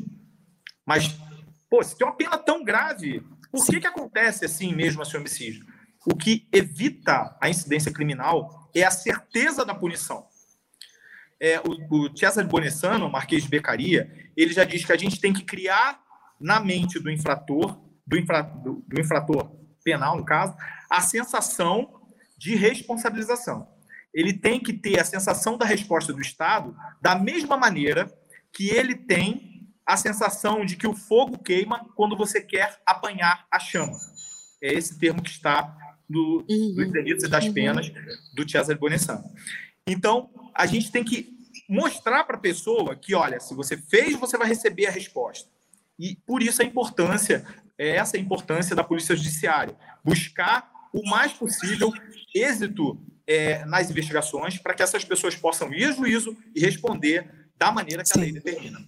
[0.85, 1.07] Mas,
[1.67, 5.65] pô, se tem uma pena tão grave, por que, que acontece assim mesmo esse homicídio?
[6.05, 10.27] O que evita a incidência criminal é a certeza da punição.
[11.39, 15.19] É, o, o Cesare Bonessano, o Marquês de Becaria, ele já diz que a gente
[15.19, 15.99] tem que criar
[16.39, 19.51] na mente do infrator do, infra, do, do infrator
[19.83, 20.55] penal, no caso,
[20.89, 22.01] a sensação
[22.37, 23.67] de responsabilização.
[24.13, 28.11] Ele tem que ter a sensação da resposta do Estado da mesma maneira
[28.51, 33.59] que ele tem a sensação de que o fogo queima quando você quer apanhar a
[33.59, 33.97] chama.
[34.61, 35.75] É esse termo que está
[36.09, 36.75] no, uhum.
[36.75, 37.53] dos delitos e das uhum.
[37.53, 37.91] penas
[38.33, 39.23] do Cesare Bonessano.
[39.85, 41.37] Então, a gente tem que
[41.69, 45.49] mostrar para a pessoa que, olha, se você fez, você vai receber a resposta.
[45.99, 47.45] E por isso a importância
[47.77, 51.91] é essa a importância da polícia judiciária, buscar o mais possível
[52.33, 57.71] êxito é, nas investigações para que essas pessoas possam ir a juízo e responder da
[57.71, 58.19] maneira que Sim.
[58.19, 58.79] a lei determina.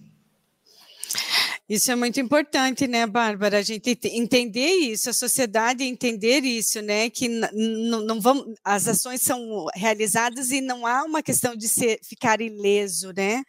[1.68, 3.58] Isso é muito importante, né, Bárbara?
[3.58, 7.08] A gente entender isso, a sociedade entender isso, né?
[7.08, 12.40] Que não vamos, as ações são realizadas e não há uma questão de ser, ficar
[12.40, 13.44] ileso, né?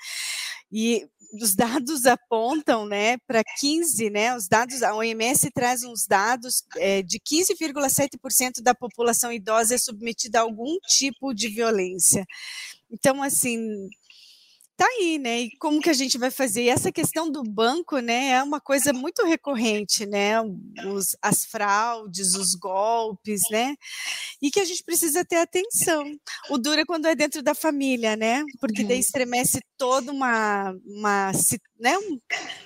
[0.72, 4.36] E os dados apontam, né, para 15, né?
[4.36, 10.40] Os dados, a OMS traz uns dados é, de 15,7% da população idosa é submetida
[10.40, 12.26] a algum tipo de violência.
[12.92, 13.90] Então, assim,
[14.78, 15.42] tá aí, né?
[15.42, 16.64] E como que a gente vai fazer?
[16.64, 20.42] E essa questão do banco, né, é uma coisa muito recorrente, né?
[20.88, 23.76] Os, as fraudes, os golpes, né?
[24.42, 26.04] E que a gente precisa ter atenção.
[26.50, 28.44] O duro é quando é dentro da família, né?
[28.60, 29.02] Porque daí uhum.
[29.02, 31.32] estremece toda uma, uma
[31.80, 31.98] né?
[31.98, 32.20] Um,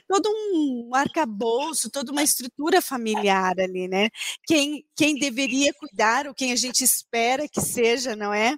[0.07, 4.09] todo um arcabouço, toda uma estrutura familiar ali, né?
[4.45, 8.55] Quem, quem deveria cuidar, ou quem a gente espera que seja, não é?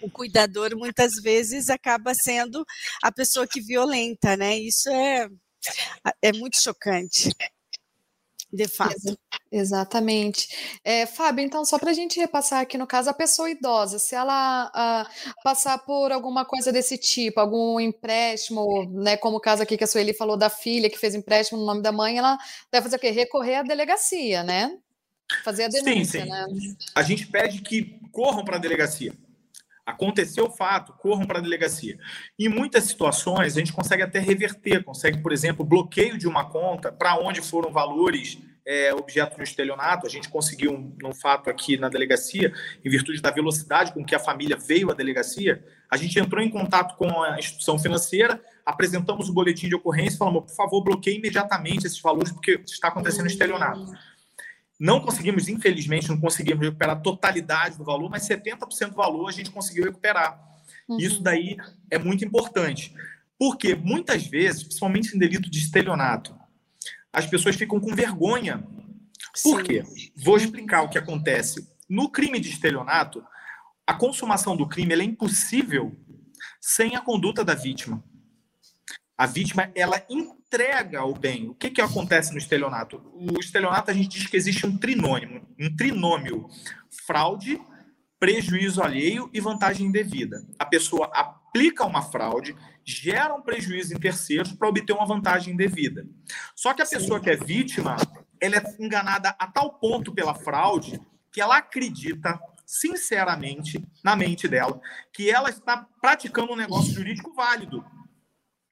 [0.00, 2.64] O cuidador muitas vezes acaba sendo
[3.02, 4.56] a pessoa que violenta, né?
[4.58, 5.28] Isso é,
[6.22, 7.30] é muito chocante.
[8.52, 9.18] De fato.
[9.50, 10.48] Exatamente.
[10.84, 14.14] É, Fábio, então, só para a gente repassar aqui no caso, a pessoa idosa, se
[14.14, 15.10] ela ah,
[15.42, 19.86] passar por alguma coisa desse tipo, algum empréstimo, né, como o caso aqui que a
[19.86, 22.38] Sueli falou da filha que fez empréstimo no nome da mãe, ela
[22.72, 23.10] deve fazer o quê?
[23.10, 24.76] Recorrer à delegacia, né?
[25.44, 26.30] Fazer a denúncia, sim, sim.
[26.30, 26.46] né?
[26.94, 29.12] A gente pede que corram para a delegacia.
[29.86, 31.96] Aconteceu o fato, corram para a delegacia.
[32.36, 36.90] Em muitas situações, a gente consegue até reverter, consegue, por exemplo, bloqueio de uma conta
[36.90, 40.06] para onde foram valores é, objeto do estelionato.
[40.06, 42.52] A gente conseguiu um, um, fato aqui na delegacia,
[42.84, 45.64] em virtude da velocidade com que a família veio à delegacia.
[45.88, 50.18] A gente entrou em contato com a instituição financeira, apresentamos o boletim de ocorrência e
[50.18, 53.92] falamos, por favor, bloqueie imediatamente esses valores, porque está acontecendo estelionato.
[54.78, 59.32] Não conseguimos, infelizmente, não conseguimos recuperar a totalidade do valor, mas 70% do valor a
[59.32, 60.38] gente conseguiu recuperar.
[60.88, 60.98] Uhum.
[60.98, 61.56] Isso daí
[61.90, 62.94] é muito importante.
[63.38, 66.34] Porque muitas vezes, principalmente em delito de estelionato,
[67.12, 68.66] as pessoas ficam com vergonha.
[69.42, 69.64] Por Sim.
[69.64, 69.84] quê?
[70.16, 71.66] Vou explicar o que acontece.
[71.88, 73.24] No crime de estelionato,
[73.86, 75.96] a consumação do crime é impossível
[76.60, 78.02] sem a conduta da vítima.
[79.16, 81.48] A vítima, ela entrega o bem.
[81.48, 83.00] O que, que acontece no estelionato?
[83.14, 86.48] O estelionato, a gente diz que existe um trinônimo, um trinômio.
[87.06, 87.58] Fraude,
[88.20, 90.46] prejuízo alheio e vantagem indevida.
[90.58, 96.06] A pessoa aplica uma fraude, gera um prejuízo em terceiros para obter uma vantagem indevida.
[96.54, 97.96] Só que a pessoa que é vítima,
[98.38, 101.00] ela é enganada a tal ponto pela fraude
[101.32, 104.80] que ela acredita sinceramente na mente dela
[105.12, 107.84] que ela está praticando um negócio jurídico válido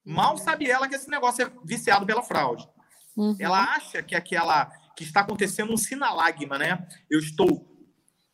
[0.04, 2.68] Mal sabe ela que esse negócio é viciado pela fraude.
[3.16, 3.36] Uhum.
[3.38, 6.86] Ela acha que aquela que está acontecendo um sinalagma, né?
[7.10, 7.66] Eu estou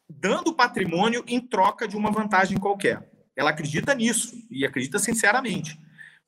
[0.09, 3.09] dando patrimônio em troca de uma vantagem qualquer.
[3.37, 5.78] Ela acredita nisso e acredita sinceramente.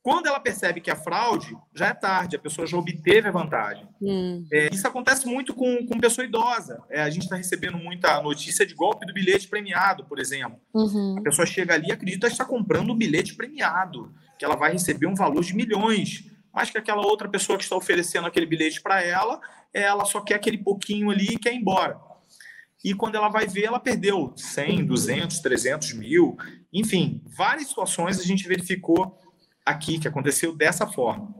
[0.03, 3.87] Quando ela percebe que é fraude, já é tarde, a pessoa já obteve a vantagem.
[4.01, 4.45] Hum.
[4.53, 6.83] É, isso acontece muito com, com pessoa idosa.
[6.91, 10.59] É, a gente está recebendo muita notícia de golpe do bilhete premiado, por exemplo.
[10.75, 11.17] Uhum.
[11.19, 14.73] A pessoa chega ali e acredita que está comprando um bilhete premiado que ela vai
[14.73, 18.83] receber um valor de milhões, mas que aquela outra pessoa que está oferecendo aquele bilhete
[18.83, 19.41] para ela,
[19.73, 21.97] ela só quer aquele pouquinho ali e quer ir embora.
[22.83, 26.37] E quando ela vai ver, ela perdeu 100, 200, 300 mil,
[26.73, 29.17] enfim, várias situações a gente verificou
[29.65, 31.33] aqui que aconteceu dessa forma.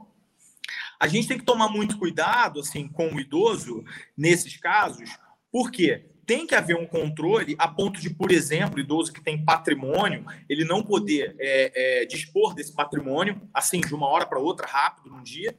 [1.01, 3.83] A gente tem que tomar muito cuidado assim com o idoso
[4.17, 5.11] nesses casos,
[5.51, 10.25] porque tem que haver um controle a ponto de, por exemplo, idoso que tem patrimônio,
[10.49, 15.11] ele não poder é, é, dispor desse patrimônio, assim, de uma hora para outra, rápido,
[15.11, 15.55] num dia.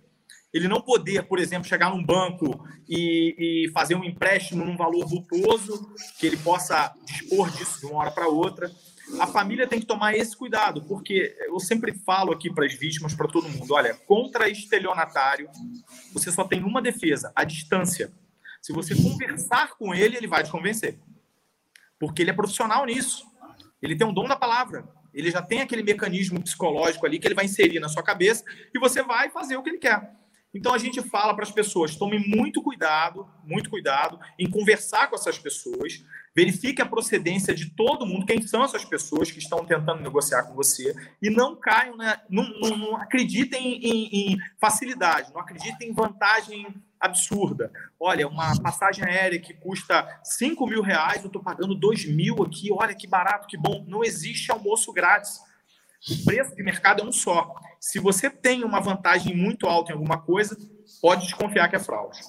[0.54, 5.06] Ele não poder, por exemplo, chegar num banco e, e fazer um empréstimo num valor
[5.08, 8.72] vultuoso, que ele possa dispor disso de uma hora para outra.
[9.20, 13.14] A família tem que tomar esse cuidado, porque eu sempre falo aqui para as vítimas,
[13.14, 15.50] para todo mundo: olha, contra estelionatário,
[16.14, 18.12] você só tem uma defesa, a distância
[18.64, 20.98] se você conversar com ele, ele vai te convencer.
[22.00, 23.26] Porque ele é profissional nisso.
[23.82, 24.88] Ele tem um dom da palavra.
[25.14, 28.80] Ele já tem aquele mecanismo psicológico ali que ele vai inserir na sua cabeça e
[28.80, 30.14] você vai fazer o que ele quer.
[30.54, 35.16] Então a gente fala para as pessoas: tome muito cuidado, muito cuidado em conversar com
[35.18, 36.02] essas pessoas,
[36.36, 40.56] verifique a procedência de todo mundo, quem são essas pessoas que estão tentando negociar com
[40.56, 45.94] você, e não caiam, né, não, não, não acreditem em, em, facilidade, não acreditem em
[45.94, 46.68] vantagem
[47.00, 47.72] absurda.
[48.00, 52.72] Olha, uma passagem aérea que custa 5 mil reais, eu estou pagando 2 mil aqui,
[52.72, 53.84] olha que barato, que bom.
[53.88, 55.40] Não existe almoço grátis.
[56.10, 57.54] O preço de mercado é um só.
[57.80, 60.58] Se você tem uma vantagem muito alta em alguma coisa,
[61.02, 62.20] pode desconfiar que é fraude.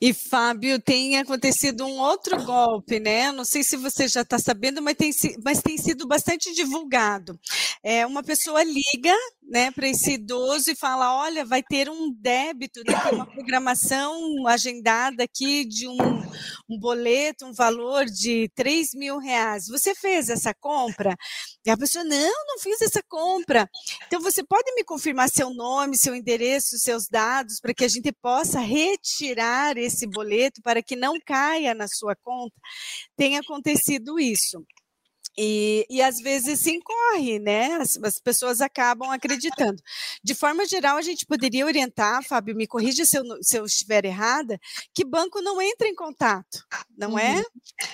[0.00, 3.32] E Fábio, tem acontecido um outro golpe, né?
[3.32, 5.10] Não sei se você já está sabendo, mas tem,
[5.44, 7.38] mas tem sido bastante divulgado.
[7.82, 9.12] É, uma pessoa liga
[9.48, 14.46] né, para esse idoso e fala: olha, vai ter um débito, né, tem uma programação
[14.46, 15.96] agendada aqui de um,
[16.68, 19.66] um boleto, um valor de 3 mil reais.
[19.68, 21.16] Você fez essa compra?
[21.66, 23.68] E a pessoa, não, não fiz essa compra.
[24.06, 28.12] Então, você pode me confirmar seu nome, seu endereço, seus dados, para que a gente
[28.12, 32.54] possa retirar esse boleto para que não caia na sua conta?
[33.16, 34.62] Tem acontecido isso.
[35.40, 37.74] E, e às vezes se incorre, né?
[37.74, 39.80] As, as, pessoas acabam acreditando.
[40.22, 44.04] De forma geral, a gente poderia orientar, Fábio, me corrija se eu, se eu estiver
[44.04, 44.58] errada,
[44.92, 46.66] que banco não entra em contato,
[46.96, 47.34] não é?
[47.34, 47.38] uhum.
[47.38, 47.44] é?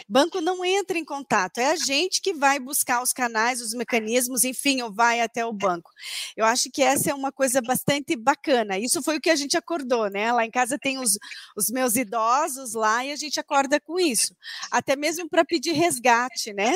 [0.09, 4.42] Banco não entra em contato, é a gente que vai buscar os canais, os mecanismos,
[4.42, 5.90] enfim, ou vai até o banco.
[6.34, 8.78] Eu acho que essa é uma coisa bastante bacana.
[8.78, 10.32] Isso foi o que a gente acordou, né?
[10.32, 11.18] Lá em casa tem os,
[11.55, 14.34] os meus idosos lá e a gente acorda com isso.
[14.70, 16.74] Até mesmo para pedir resgate, né?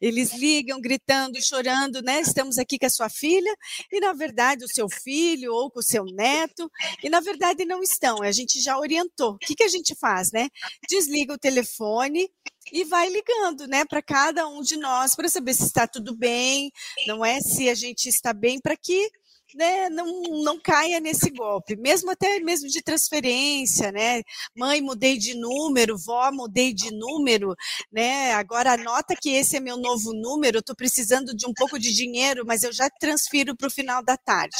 [0.00, 2.20] Eles ligam gritando, chorando, né?
[2.20, 3.54] Estamos aqui com a sua filha,
[3.90, 6.70] e na verdade o seu filho ou com o seu neto,
[7.02, 8.22] e na verdade não estão.
[8.22, 9.32] A gente já orientou.
[9.32, 10.48] O que, que a gente faz, né?
[10.88, 12.30] Desliga o telefone
[12.72, 16.70] e vai ligando, né, para cada um de nós para saber se está tudo bem,
[17.06, 17.40] não é?
[17.40, 19.10] Se a gente está bem para que
[19.54, 24.22] né, não, não caia nesse golpe, mesmo até mesmo de transferência, né?
[24.56, 27.54] Mãe, mudei de número, vó, mudei de número,
[27.92, 28.32] né?
[28.34, 32.44] Agora anota que esse é meu novo número, estou precisando de um pouco de dinheiro,
[32.46, 34.56] mas eu já transfiro para o final da tarde.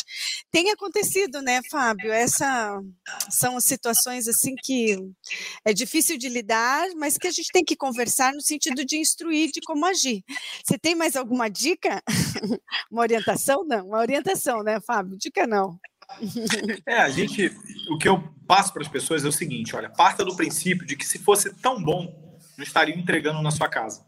[0.50, 2.12] Tem acontecido, né, Fábio?
[2.12, 2.80] Essa
[3.30, 4.96] são situações assim que
[5.64, 9.50] é difícil de lidar, mas que a gente tem que conversar no sentido de instruir
[9.52, 10.22] de como agir.
[10.64, 12.02] Você tem mais alguma dica?
[12.90, 13.64] Uma orientação?
[13.64, 14.77] Não, uma orientação, né?
[14.80, 15.16] Fábio?
[15.16, 15.78] Dica não.
[16.86, 17.52] É, a gente.
[17.90, 20.96] O que eu passo para as pessoas é o seguinte: olha, parta do princípio de
[20.96, 24.04] que se fosse tão bom, não estaria entregando na sua casa.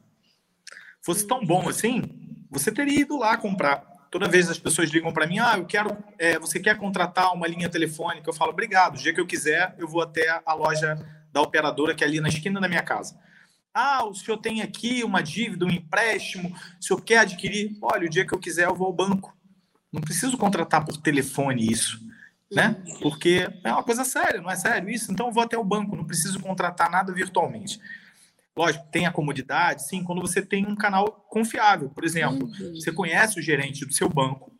[1.02, 2.02] Fosse tão bom assim,
[2.50, 3.88] você teria ido lá comprar.
[4.10, 7.46] Toda vez as pessoas ligam para mim, ah, eu quero, é, você quer contratar uma
[7.46, 8.28] linha telefônica?
[8.28, 8.96] Eu falo, obrigado.
[8.96, 10.98] O dia que eu quiser, eu vou até a loja
[11.32, 13.16] da operadora que é ali na esquina da minha casa.
[13.72, 17.78] Ah, o senhor tem aqui uma dívida, um empréstimo, o senhor quer adquirir?
[17.80, 19.32] Olha, o dia que eu quiser, eu vou ao banco.
[19.92, 22.00] Não preciso contratar por telefone isso,
[22.50, 22.76] né?
[23.02, 25.10] Porque é uma coisa séria, não é sério isso?
[25.10, 27.80] Então eu vou até o banco, não preciso contratar nada virtualmente.
[28.56, 31.88] Lógico, tem a comodidade, sim, quando você tem um canal confiável.
[31.88, 32.74] Por exemplo, uhum.
[32.74, 34.52] você conhece o gerente do seu banco,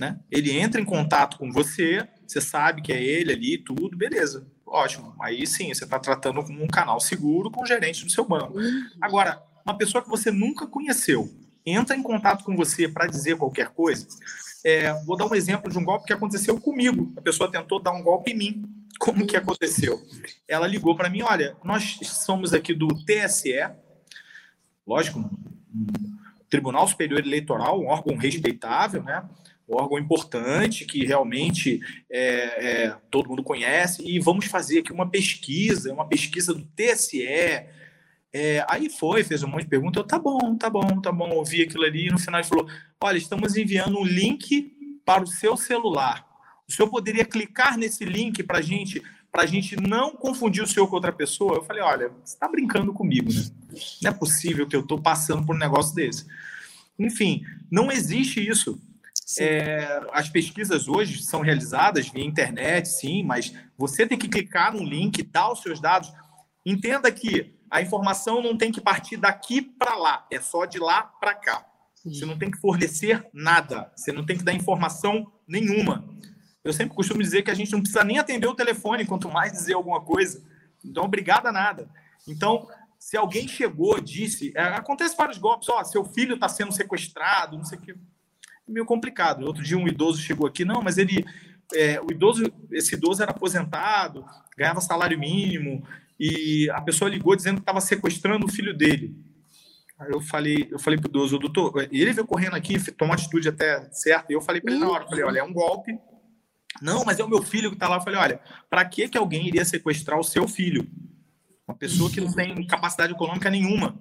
[0.00, 0.20] né?
[0.30, 4.46] Ele entra em contato com você, você sabe que é ele ali, tudo, beleza.
[4.66, 5.14] Ótimo.
[5.20, 8.58] Aí sim, você está tratando como um canal seguro com o gerente do seu banco.
[8.58, 8.90] Uhum.
[9.00, 11.32] Agora, uma pessoa que você nunca conheceu
[11.66, 14.06] entra em contato com você para dizer qualquer coisa,
[14.64, 17.12] é, vou dar um exemplo de um golpe que aconteceu comigo.
[17.16, 18.64] A pessoa tentou dar um golpe em mim.
[18.98, 20.00] Como que aconteceu?
[20.48, 23.52] Ela ligou para mim, olha, nós somos aqui do TSE,
[24.86, 25.28] lógico,
[26.48, 29.22] Tribunal Superior Eleitoral, um órgão respeitável, né?
[29.68, 35.08] um órgão importante que realmente é, é, todo mundo conhece, e vamos fazer aqui uma
[35.08, 37.26] pesquisa, uma pesquisa do TSE.
[38.38, 41.30] É, aí foi, fez um monte de perguntas, eu, tá bom, tá bom, tá bom,
[41.30, 42.68] ouvi aquilo ali, e no final ele falou,
[43.00, 44.76] olha, estamos enviando um link
[45.06, 46.22] para o seu celular.
[46.68, 50.96] O senhor poderia clicar nesse link para gente, a gente não confundir o senhor com
[50.96, 51.56] outra pessoa?
[51.56, 53.42] Eu falei, olha, você está brincando comigo, né?
[54.02, 56.26] Não é possível que eu estou passando por um negócio desse.
[56.98, 58.78] Enfim, não existe isso.
[59.38, 64.82] É, as pesquisas hoje são realizadas via internet, sim, mas você tem que clicar no
[64.82, 66.12] link, dar os seus dados.
[66.64, 71.02] Entenda que a informação não tem que partir daqui para lá, é só de lá
[71.02, 71.66] para cá.
[72.04, 76.08] Você não tem que fornecer nada, você não tem que dar informação nenhuma.
[76.62, 79.52] Eu sempre costumo dizer que a gente não precisa nem atender o telefone, quanto mais
[79.52, 80.42] dizer alguma coisa.
[80.84, 81.88] Então, obrigado a nada.
[82.26, 87.56] Então, se alguém chegou, disse, é, acontece vários golpes, ó, seu filho está sendo sequestrado,
[87.56, 87.94] não sei o que, é
[88.66, 89.44] meio complicado.
[89.44, 91.24] Outro dia um idoso chegou aqui, não, mas ele,
[91.74, 94.24] é, o idoso, esse idoso era aposentado,
[94.56, 95.86] ganhava salário mínimo,
[96.18, 99.14] e a pessoa ligou dizendo que estava sequestrando o filho dele.
[99.98, 103.88] Aí eu falei, eu falei pro idoso, doutor, ele veio correndo aqui, tomou atitude até
[103.92, 105.98] certa, e eu falei para ele na hora, falei, olha, é um golpe.
[106.82, 107.96] Não, mas é o meu filho que está lá.
[107.96, 110.86] Eu falei, olha, para que que alguém iria sequestrar o seu filho?
[111.66, 113.98] Uma pessoa que não tem capacidade econômica nenhuma.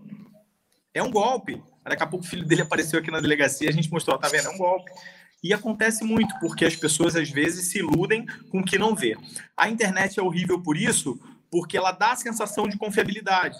[0.93, 1.61] É um golpe.
[1.83, 4.47] Daqui a pouco o filho dele apareceu aqui na delegacia, a gente mostrou, tá vendo?
[4.47, 4.91] É um golpe.
[5.43, 9.15] E acontece muito, porque as pessoas às vezes se iludem com o que não vê.
[9.55, 11.19] A internet é horrível por isso,
[11.55, 13.57] porque ela dá a sensação de confiabilidade.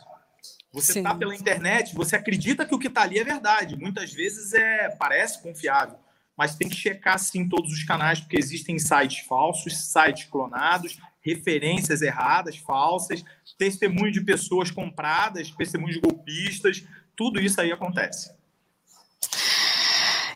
[0.73, 3.77] Você está pela internet, você acredita que o que está ali é verdade.
[3.77, 5.97] Muitas vezes é parece confiável.
[6.37, 12.01] mas tem que checar sim todos os canais, porque existem sites falsos, sites clonados, referências
[12.01, 13.23] erradas, falsas,
[13.57, 16.83] testemunhos de pessoas compradas, testemunhos de golpistas,
[17.15, 18.29] tudo isso aí acontece.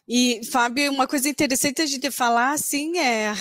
[0.07, 3.34] E, Fábio, uma coisa interessante a gente falar, assim, é,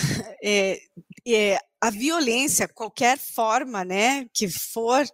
[0.43, 0.81] é,
[1.25, 5.05] é a violência, qualquer forma, né, que for,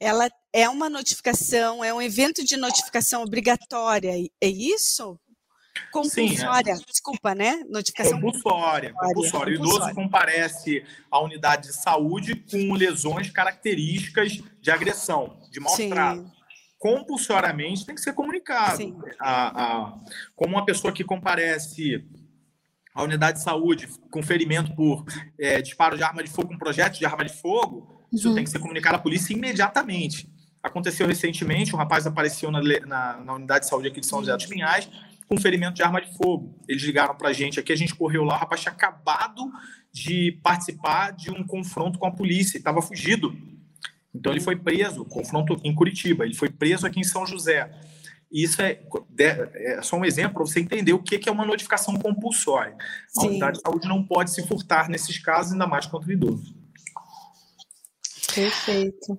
[0.00, 5.18] ela é uma notificação, é um evento de notificação obrigatória, é isso?
[5.92, 6.86] Compulsória, Sim, é.
[6.90, 7.62] desculpa, né?
[7.68, 8.92] Notificação compulsória.
[8.94, 9.52] Compulsória.
[9.52, 16.38] O idoso comparece à unidade de saúde com lesões características de agressão, de maus-trato
[16.78, 18.96] compulsoriamente tem que ser comunicado.
[19.18, 19.98] A, a,
[20.34, 22.06] como uma pessoa que comparece
[22.98, 25.04] à unidade de saúde com ferimento por
[25.38, 28.34] é, disparo de arma de fogo, um projeto de arma de fogo, isso uhum.
[28.34, 30.28] tem que ser comunicado à polícia imediatamente.
[30.60, 34.36] Aconteceu recentemente, um rapaz apareceu na, na, na unidade de saúde aqui de São José
[34.36, 34.90] dos Pinhais
[35.28, 36.58] com ferimento de arma de fogo.
[36.66, 39.48] Eles ligaram para a gente aqui, a gente correu lá, o rapaz tinha acabado
[39.92, 43.32] de participar de um confronto com a polícia, estava fugido
[44.14, 47.70] então ele foi preso, confronto em Curitiba, ele foi preso aqui em São José.
[48.30, 48.80] Isso é,
[49.56, 52.76] é só um exemplo para você entender o que é uma notificação compulsória.
[53.16, 56.54] A unidade de saúde não pode se furtar nesses casos, ainda mais contra o idoso.
[58.34, 59.18] Perfeito.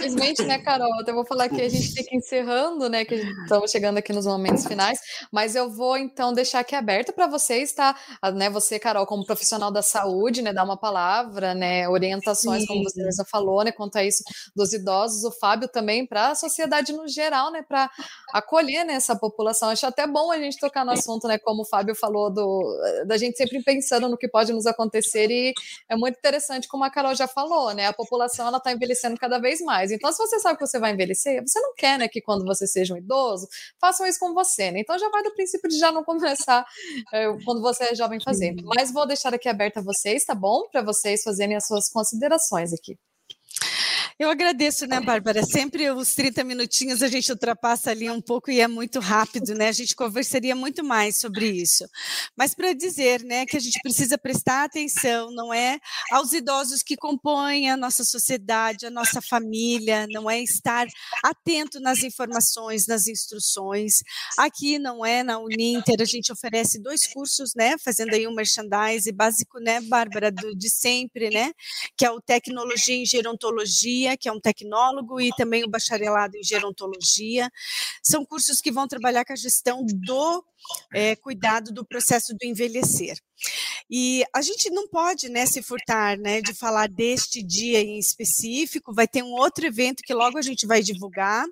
[0.00, 0.88] Infelizmente, né, Carol?
[1.06, 3.04] Eu vou falar que a gente tem que encerrando, né?
[3.04, 4.98] Que estamos chegando aqui nos momentos finais,
[5.30, 7.94] mas eu vou então deixar aqui aberto para vocês, tá?
[8.34, 12.66] Né, você, Carol, como profissional da saúde, né, dar uma palavra, né, orientações, Sim.
[12.66, 14.22] como você já falou, né, quanto a isso
[14.56, 17.90] dos idosos, o Fábio também para a sociedade no geral, né, para
[18.32, 19.68] acolher né, essa população.
[19.68, 22.60] Acho até bom a gente tocar no assunto, né, como o Fábio falou do
[23.06, 25.52] da gente sempre pensando no que pode nos acontecer e
[25.88, 27.86] é muito interessante como a Carol já falou, né?
[27.86, 29.90] A população ela está envelhecendo cada vez mais.
[29.90, 32.66] Então, se você sabe que você vai envelhecer, você não quer, né, que quando você
[32.66, 33.48] seja um idoso,
[33.80, 34.80] façam isso com você, né?
[34.80, 36.64] Então, já vai do princípio de já não começar
[37.12, 38.54] é, quando você é jovem fazer.
[38.64, 40.68] Mas vou deixar aqui aberto a vocês, tá bom?
[40.70, 42.96] Para vocês fazerem as suas considerações aqui.
[44.20, 45.42] Eu agradeço, né, Bárbara?
[45.42, 49.68] Sempre os 30 minutinhos a gente ultrapassa ali um pouco e é muito rápido, né?
[49.68, 51.86] A gente conversaria muito mais sobre isso.
[52.36, 55.78] Mas para dizer, né, que a gente precisa prestar atenção, não é
[56.12, 60.86] aos idosos que compõem a nossa sociedade, a nossa família, não é estar
[61.24, 64.02] atento nas informações, nas instruções.
[64.36, 69.10] Aqui não é na Uninter, a gente oferece dois cursos, né, fazendo aí um merchandise
[69.12, 71.54] básico, né, Bárbara, do, de sempre, né,
[71.96, 76.42] que é o Tecnologia em Gerontologia que é um tecnólogo, e também o bacharelado em
[76.42, 77.50] gerontologia.
[78.02, 80.44] São cursos que vão trabalhar com a gestão do
[80.92, 83.16] é, cuidado do processo do envelhecer.
[83.90, 88.94] E a gente não pode né, se furtar né, de falar deste dia em específico,
[88.94, 91.44] vai ter um outro evento que logo a gente vai divulgar,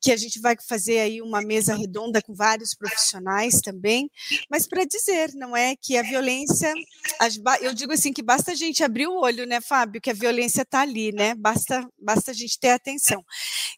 [0.00, 4.10] que a gente vai fazer aí uma mesa redonda com vários profissionais também,
[4.50, 6.72] mas para dizer, não é que a violência,
[7.60, 10.62] eu digo assim que basta a gente abrir o olho, né, Fábio, que a violência
[10.62, 13.24] está ali, né, basta, basta a gente ter atenção.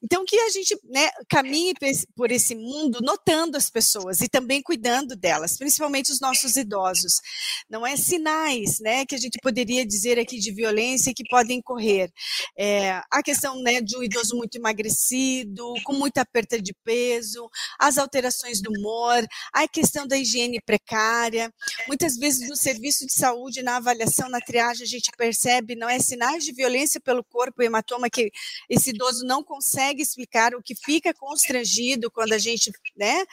[0.03, 1.73] Então que a gente né, caminhe
[2.15, 7.21] por esse mundo notando as pessoas e também cuidando delas, principalmente os nossos idosos
[7.69, 12.11] não é sinais, né, que a gente poderia dizer aqui de violência que podem correr.
[12.57, 17.49] É, a questão, né, de um idoso muito emagrecido, com muita perda de peso,
[17.79, 21.53] as alterações do humor, a questão da higiene precária.
[21.89, 25.99] Muitas vezes no serviço de saúde, na avaliação, na triagem, a gente percebe, não é
[25.99, 28.31] sinais de violência pelo corpo, hematoma que
[28.69, 33.25] esse idoso não consegue explicar, o que fica constrangido quando a gente, né,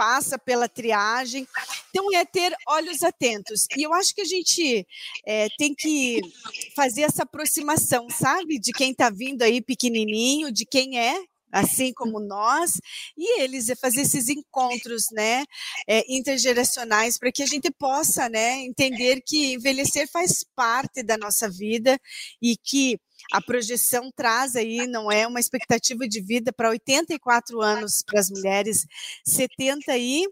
[0.00, 1.46] passa pela triagem.
[1.90, 3.66] Então, é ter olhos atentos.
[3.76, 4.86] E eu acho que a gente
[5.26, 6.22] é, tem que
[6.74, 8.58] fazer essa aproximação, sabe?
[8.58, 11.22] De quem está vindo aí pequenininho, de quem é
[11.52, 12.80] assim como nós,
[13.16, 15.44] e eles fazer esses encontros, né,
[15.88, 21.48] é, intergeracionais, para que a gente possa, né, entender que envelhecer faz parte da nossa
[21.48, 21.98] vida
[22.42, 22.98] e que
[23.32, 28.30] a projeção traz aí, não é uma expectativa de vida para 84 anos para as
[28.30, 28.86] mulheres,
[29.24, 30.26] 70 e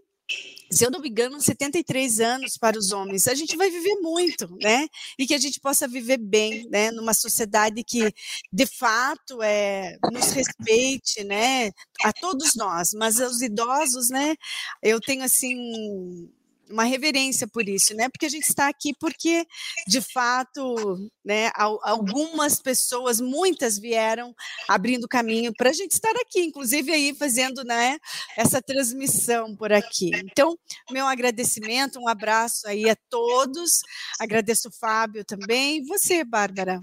[0.71, 3.27] se eu não me engano, 73 anos para os homens.
[3.27, 4.87] A gente vai viver muito, né?
[5.17, 6.91] E que a gente possa viver bem, né?
[6.91, 8.13] Numa sociedade que,
[8.53, 11.71] de fato, é, nos respeite, né?
[12.03, 14.35] A todos nós, mas aos idosos, né?
[14.83, 16.29] Eu tenho, assim,
[16.69, 18.09] uma reverência por isso, né?
[18.09, 19.45] Porque a gente está aqui porque,
[19.87, 24.33] de fato, né, algumas pessoas, muitas vieram
[24.67, 27.97] abrindo caminho para a gente estar aqui, inclusive aí fazendo, né,
[28.37, 30.11] essa transmissão por aqui.
[30.13, 30.57] Então,
[30.91, 33.81] meu agradecimento, um abraço aí a todos.
[34.19, 35.77] Agradeço o Fábio também.
[35.77, 36.79] E você, Bárbara?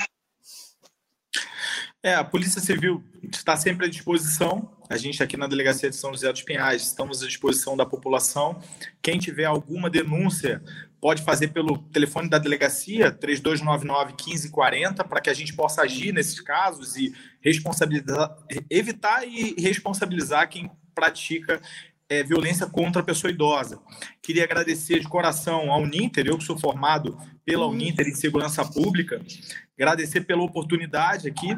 [2.06, 3.02] É, a Polícia Civil
[3.32, 4.70] está sempre à disposição.
[4.88, 8.62] A gente aqui na Delegacia de São José dos Pinhais estamos à disposição da população.
[9.02, 10.62] Quem tiver alguma denúncia
[11.00, 16.40] pode fazer pelo telefone da delegacia 3299 1540 para que a gente possa agir nesses
[16.40, 18.36] casos e responsabilizar,
[18.70, 21.60] evitar e responsabilizar quem pratica
[22.08, 23.80] é, violência contra a pessoa idosa.
[24.22, 29.20] Queria agradecer de coração ao Uninter, eu que sou formado pela Uninter em Segurança Pública,
[29.76, 31.56] agradecer pela oportunidade aqui.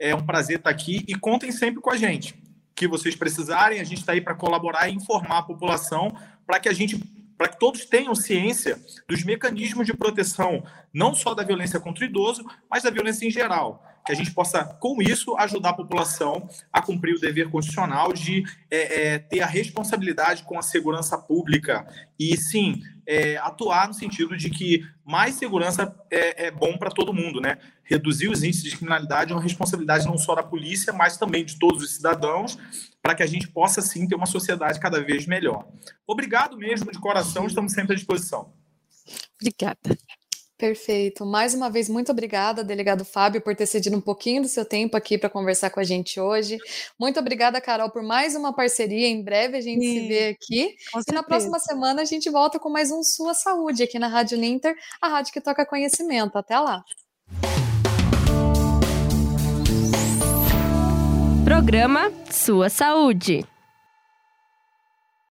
[0.00, 2.34] É um prazer estar aqui e contem sempre com a gente.
[2.74, 6.68] Que vocês precisarem, a gente está aí para colaborar e informar a população para que
[6.70, 6.98] a gente
[7.40, 8.78] para que todos tenham ciência
[9.08, 13.30] dos mecanismos de proteção, não só da violência contra o idoso, mas da violência em
[13.30, 13.82] geral.
[14.04, 18.44] Que a gente possa, com isso, ajudar a população a cumprir o dever constitucional de
[18.70, 21.86] é, é, ter a responsabilidade com a segurança pública
[22.18, 27.12] e, sim, é, atuar no sentido de que mais segurança é, é bom para todo
[27.12, 27.58] mundo, né?
[27.82, 31.58] Reduzir os índices de criminalidade é uma responsabilidade não só da polícia, mas também de
[31.58, 32.56] todos os cidadãos
[33.02, 35.66] para que a gente possa sim ter uma sociedade cada vez melhor.
[36.06, 38.54] Obrigado mesmo de coração, estamos sempre à disposição.
[39.40, 39.98] Obrigada.
[40.60, 41.24] Perfeito.
[41.24, 44.94] Mais uma vez, muito obrigada, delegado Fábio, por ter cedido um pouquinho do seu tempo
[44.94, 46.58] aqui para conversar com a gente hoje.
[46.98, 49.08] Muito obrigada, Carol, por mais uma parceria.
[49.08, 50.76] Em breve a gente Sim, se vê aqui.
[51.08, 54.36] E na próxima semana a gente volta com mais um Sua Saúde aqui na Rádio
[54.36, 56.36] Ninter, a rádio que toca conhecimento.
[56.36, 56.84] Até lá.
[61.42, 63.46] Programa Sua Saúde.